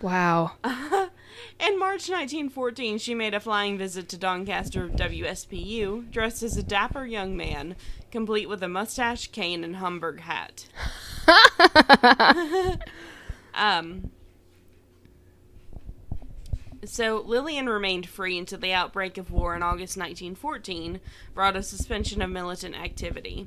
Wow. 0.00 0.52
In 0.64 1.78
March 1.78 2.08
1914, 2.08 2.98
she 2.98 3.14
made 3.14 3.32
a 3.32 3.40
flying 3.40 3.78
visit 3.78 4.08
to 4.10 4.18
Doncaster 4.18 4.84
of 4.84 4.92
WSPU, 4.92 6.10
dressed 6.10 6.42
as 6.42 6.56
a 6.56 6.62
dapper 6.62 7.06
young 7.06 7.36
man, 7.36 7.76
complete 8.10 8.48
with 8.48 8.62
a 8.62 8.68
mustache, 8.68 9.28
cane, 9.28 9.64
and 9.64 9.76
Homburg 9.76 10.20
hat. 10.20 10.66
um, 13.54 14.10
so 16.84 17.22
Lillian 17.24 17.68
remained 17.68 18.08
free 18.08 18.36
until 18.36 18.58
the 18.58 18.72
outbreak 18.72 19.16
of 19.16 19.30
war 19.30 19.54
in 19.56 19.62
August 19.62 19.96
1914 19.96 21.00
brought 21.34 21.56
a 21.56 21.62
suspension 21.62 22.20
of 22.20 22.30
militant 22.30 22.74
activity. 22.74 23.46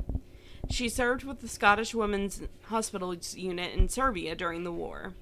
She 0.69 0.89
served 0.89 1.23
with 1.23 1.41
the 1.41 1.47
Scottish 1.47 1.95
Women's 1.95 2.41
Hospital 2.65 3.15
Unit 3.35 3.73
in 3.73 3.89
Serbia 3.89 4.35
during 4.35 4.63
the 4.63 4.71
war. 4.71 5.13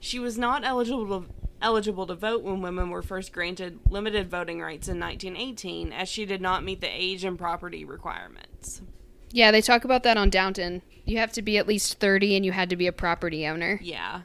She 0.00 0.18
was 0.18 0.38
not 0.38 0.64
eligible 0.64 1.06
to, 1.22 1.26
eligible 1.60 2.06
to 2.06 2.14
vote 2.14 2.42
when 2.42 2.60
women 2.62 2.90
were 2.90 3.02
first 3.02 3.32
granted 3.32 3.78
limited 3.88 4.30
voting 4.30 4.60
rights 4.60 4.86
in 4.88 5.00
1918, 5.00 5.92
as 5.92 6.08
she 6.08 6.24
did 6.24 6.40
not 6.40 6.62
meet 6.64 6.80
the 6.80 6.86
age 6.88 7.24
and 7.24 7.38
property 7.38 7.84
requirements. 7.84 8.82
Yeah, 9.30 9.50
they 9.50 9.60
talk 9.60 9.84
about 9.84 10.04
that 10.04 10.16
on 10.16 10.30
Downton. 10.30 10.82
You 11.04 11.18
have 11.18 11.32
to 11.32 11.42
be 11.42 11.58
at 11.58 11.66
least 11.66 11.98
30 11.98 12.36
and 12.36 12.44
you 12.46 12.52
had 12.52 12.70
to 12.70 12.76
be 12.76 12.86
a 12.86 12.92
property 12.92 13.46
owner. 13.46 13.80
Yeah, 13.82 14.22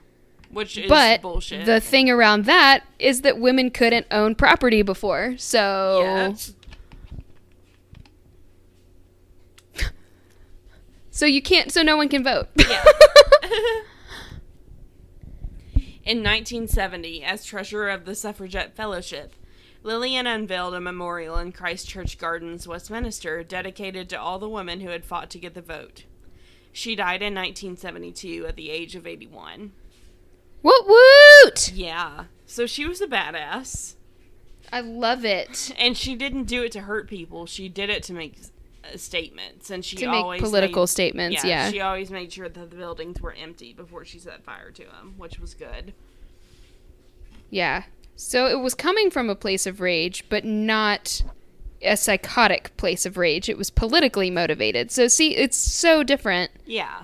which 0.49 0.77
is 0.77 0.87
But 0.87 1.21
bullshit. 1.21 1.65
the 1.65 1.79
thing 1.79 2.09
around 2.09 2.45
that 2.45 2.83
is 2.99 3.21
that 3.21 3.39
women 3.39 3.71
couldn't 3.71 4.05
own 4.11 4.35
property 4.35 4.81
before. 4.81 5.35
So 5.37 6.01
yeah. 6.03 6.33
So 11.13 11.27
you 11.27 11.43
can't 11.43 11.71
so 11.71 11.83
no 11.83 11.95
one 11.95 12.09
can 12.09 12.23
vote. 12.23 12.47
Yeah. 12.57 12.83
In 16.03 16.17
1970, 16.17 17.23
as 17.23 17.45
treasurer 17.45 17.89
of 17.89 18.03
the 18.03 18.15
Suffragette 18.15 18.75
Fellowship, 18.75 19.35
Lillian 19.83 20.25
unveiled 20.25 20.73
a 20.73 20.81
memorial 20.81 21.37
in 21.37 21.51
Christchurch 21.51 22.17
Gardens, 22.17 22.67
Westminster, 22.67 23.43
dedicated 23.43 24.09
to 24.09 24.19
all 24.19 24.39
the 24.39 24.49
women 24.49 24.81
who 24.81 24.89
had 24.89 25.05
fought 25.05 25.29
to 25.29 25.39
get 25.39 25.53
the 25.53 25.61
vote. 25.61 26.03
She 26.73 26.95
died 26.95 27.21
in 27.21 27.35
1972 27.35 28.47
at 28.47 28.55
the 28.55 28.69
age 28.71 28.95
of 28.95 29.05
81. 29.05 29.71
Woot 30.63 30.87
woot! 30.87 31.71
Yeah. 31.73 32.25
So 32.45 32.65
she 32.65 32.85
was 32.85 32.99
a 32.99 33.07
badass. 33.07 33.95
I 34.71 34.81
love 34.81 35.23
it. 35.23 35.73
And 35.77 35.95
she 35.95 36.15
didn't 36.15 36.45
do 36.45 36.63
it 36.63 36.71
to 36.73 36.81
hurt 36.81 37.07
people. 37.07 37.45
She 37.45 37.69
did 37.69 37.89
it 37.89 38.01
to 38.03 38.13
make 38.13 38.37
statements. 38.95 39.69
And 39.69 39.83
she 39.83 39.95
To 39.97 40.07
make 40.07 40.15
always 40.23 40.41
political 40.41 40.83
made- 40.83 40.87
statements, 40.89 41.43
yeah. 41.43 41.71
She 41.71 41.79
always 41.81 42.11
made 42.11 42.31
sure 42.33 42.49
that 42.49 42.69
the 42.69 42.75
buildings 42.75 43.21
were 43.21 43.33
empty 43.33 43.73
before 43.73 44.05
she 44.05 44.19
set 44.19 44.43
fire 44.43 44.71
to 44.71 44.83
them, 44.83 45.15
which 45.17 45.39
was 45.39 45.53
good. 45.53 45.93
Yeah. 47.49 47.83
So 48.15 48.47
it 48.47 48.59
was 48.59 48.73
coming 48.75 49.09
from 49.09 49.29
a 49.29 49.35
place 49.35 49.65
of 49.65 49.79
rage, 49.81 50.25
but 50.29 50.45
not 50.45 51.23
a 51.81 51.97
psychotic 51.97 52.75
place 52.77 53.05
of 53.05 53.17
rage. 53.17 53.49
It 53.49 53.57
was 53.57 53.69
politically 53.69 54.29
motivated. 54.29 54.91
So 54.91 55.07
see, 55.07 55.35
it's 55.35 55.57
so 55.57 56.03
different. 56.03 56.51
Yeah. 56.65 57.03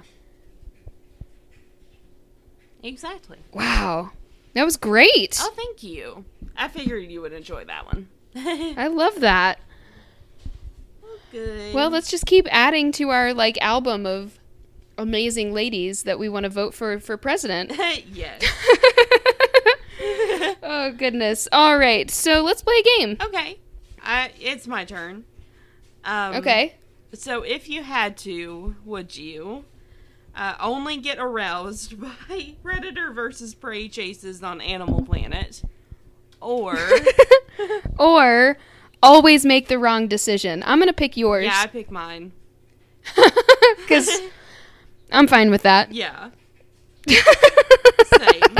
Exactly. 2.83 3.39
Wow. 3.53 4.11
That 4.53 4.63
was 4.63 4.77
great. 4.77 5.37
Oh, 5.41 5.51
thank 5.55 5.83
you. 5.83 6.25
I 6.55 6.67
figured 6.67 7.09
you 7.11 7.21
would 7.21 7.33
enjoy 7.33 7.65
that 7.65 7.85
one. 7.85 8.07
I 8.35 8.87
love 8.87 9.19
that. 9.21 9.59
Good. 11.31 11.73
Well, 11.73 11.89
let's 11.89 12.09
just 12.09 12.25
keep 12.25 12.47
adding 12.51 12.91
to 12.93 13.09
our 13.09 13.33
like 13.33 13.57
album 13.61 14.05
of 14.05 14.39
amazing 14.97 15.53
ladies 15.53 16.03
that 16.03 16.19
we 16.19 16.27
want 16.29 16.43
to 16.43 16.49
vote 16.49 16.73
for 16.73 16.99
for 16.99 17.17
president. 17.17 17.71
yes. 18.13 18.43
oh 20.63 20.93
goodness. 20.97 21.47
All 21.51 21.77
right. 21.77 22.09
So 22.09 22.41
let's 22.41 22.61
play 22.61 22.75
a 22.79 22.83
game. 22.99 23.17
Okay. 23.21 23.59
I, 24.01 24.31
it's 24.39 24.67
my 24.67 24.85
turn. 24.85 25.25
Um, 26.03 26.35
Okay. 26.35 26.75
So, 27.13 27.41
if 27.41 27.67
you 27.67 27.81
had 27.81 28.17
to, 28.17 28.75
would 28.85 29.17
you 29.17 29.65
uh, 30.35 30.53
only 30.59 30.97
get 30.97 31.17
aroused 31.17 31.99
by 32.29 32.55
predator 32.61 33.11
versus 33.11 33.55
prey 33.55 33.87
chases 33.89 34.43
on 34.43 34.61
Animal 34.61 35.01
Planet, 35.01 35.63
or 36.39 36.77
or 37.97 38.57
always 39.01 39.45
make 39.45 39.67
the 39.67 39.79
wrong 39.79 40.07
decision. 40.07 40.63
I'm 40.65 40.79
going 40.79 40.87
to 40.87 40.93
pick 40.93 41.15
yours 41.17 41.45
yeah, 41.45 41.61
I 41.63 41.67
pick 41.67 41.89
mine. 41.91 42.31
cuz 43.87 44.09
I'm 45.11 45.27
fine 45.27 45.49
with 45.51 45.63
that. 45.63 45.91
Yeah. 45.93 46.29
Same. 47.07 48.55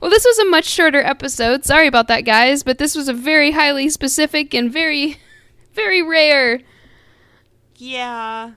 Well, 0.00 0.10
this 0.10 0.24
was 0.24 0.38
a 0.38 0.44
much 0.46 0.64
shorter 0.64 1.00
episode. 1.00 1.64
Sorry 1.64 1.86
about 1.86 2.08
that, 2.08 2.22
guys, 2.22 2.62
but 2.62 2.78
this 2.78 2.94
was 2.96 3.08
a 3.08 3.12
very 3.12 3.52
highly 3.52 3.88
specific 3.88 4.52
and 4.54 4.72
very 4.72 5.18
very 5.74 6.02
rare 6.02 6.60
Yeah. 7.76 8.52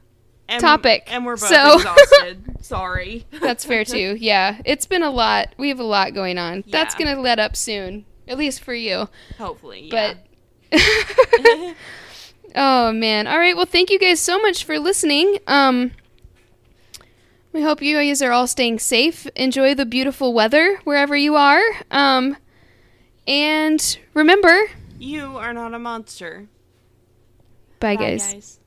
And, 0.48 0.62
Topic. 0.62 1.04
And 1.08 1.26
we're 1.26 1.38
both 1.38 1.50
So- 1.50 1.76
exhausted. 1.78 2.44
Sorry. 2.62 3.26
That's 3.42 3.66
fair 3.66 3.84
too. 3.84 4.16
Yeah, 4.20 4.62
it's 4.66 4.86
been 4.86 5.02
a 5.04 5.10
lot. 5.10 5.54
We 5.58 5.70
have 5.70 5.80
a 5.80 5.84
lot 5.84 6.14
going 6.14 6.38
on. 6.38 6.64
That's 6.68 6.94
gonna 6.96 7.20
let 7.20 7.40
up 7.40 7.56
soon, 7.56 8.06
at 8.28 8.38
least 8.38 8.62
for 8.64 8.74
you. 8.74 9.10
Hopefully. 9.38 9.90
Yeah. 9.92 10.14
But 10.14 10.18
oh 12.56 12.92
man, 12.92 13.28
all 13.28 13.38
right. 13.40 13.56
Well, 13.56 13.66
thank 13.66 13.90
you 13.90 14.00
guys 14.00 14.20
so 14.20 14.40
much 14.40 14.64
for 14.64 14.80
listening. 14.80 15.40
Um, 15.48 15.92
we 17.54 17.62
hope 17.62 17.82
you 17.82 17.96
guys 17.96 18.22
are 18.22 18.32
all 18.32 18.48
staying 18.48 18.80
safe. 18.80 19.28
Enjoy 19.36 19.74
the 19.74 19.86
beautiful 19.86 20.34
weather 20.34 20.80
wherever 20.84 21.16
you 21.16 21.36
are. 21.36 21.62
Um, 21.92 22.38
and 23.28 23.98
remember, 24.14 24.68
you 25.00 25.38
are 25.38 25.54
not 25.54 25.74
a 25.74 25.80
monster. 25.80 26.48
bye, 27.80 27.96
Bye, 27.96 28.04
guys. 28.04 28.34
guys. 28.34 28.60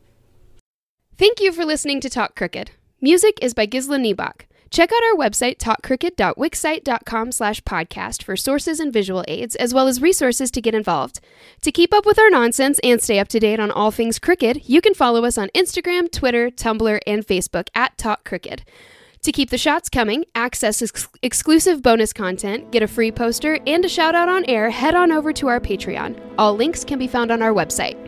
Thank 1.16 1.40
you 1.40 1.52
for 1.52 1.64
listening 1.64 2.00
to 2.00 2.10
Talk 2.10 2.34
Crooked. 2.36 2.70
Music 3.00 3.38
is 3.42 3.54
by 3.54 3.66
Gisla 3.66 3.98
Niebach. 4.00 4.42
Check 4.70 4.90
out 4.92 5.02
our 5.02 5.16
website, 5.16 5.56
talkcrooked.wixsite.com 5.56 7.32
slash 7.32 7.62
podcast 7.62 8.22
for 8.22 8.36
sources 8.36 8.80
and 8.80 8.92
visual 8.92 9.24
aids, 9.26 9.56
as 9.56 9.72
well 9.72 9.88
as 9.88 10.02
resources 10.02 10.50
to 10.50 10.60
get 10.60 10.74
involved. 10.74 11.20
To 11.62 11.72
keep 11.72 11.94
up 11.94 12.04
with 12.04 12.18
our 12.18 12.30
nonsense 12.30 12.78
and 12.82 13.02
stay 13.02 13.18
up 13.18 13.28
to 13.28 13.40
date 13.40 13.60
on 13.60 13.70
all 13.70 13.90
things 13.90 14.18
cricket, 14.18 14.68
you 14.68 14.80
can 14.80 14.94
follow 14.94 15.24
us 15.24 15.38
on 15.38 15.48
Instagram, 15.54 16.10
Twitter, 16.12 16.50
Tumblr, 16.50 17.00
and 17.06 17.26
Facebook 17.26 17.68
at 17.74 17.96
Talk 17.96 18.24
Crooked. 18.24 18.62
To 19.22 19.32
keep 19.32 19.50
the 19.50 19.58
shots 19.58 19.88
coming, 19.88 20.24
access 20.34 20.80
ex- 20.80 21.08
exclusive 21.22 21.82
bonus 21.82 22.12
content, 22.12 22.70
get 22.70 22.82
a 22.82 22.88
free 22.88 23.10
poster, 23.10 23.58
and 23.66 23.84
a 23.84 23.88
shout 23.88 24.14
out 24.14 24.28
on 24.28 24.44
air, 24.48 24.70
head 24.70 24.94
on 24.94 25.10
over 25.10 25.32
to 25.32 25.48
our 25.48 25.60
Patreon. 25.60 26.18
All 26.38 26.54
links 26.54 26.84
can 26.84 26.98
be 26.98 27.08
found 27.08 27.32
on 27.32 27.42
our 27.42 27.52
website. 27.52 28.07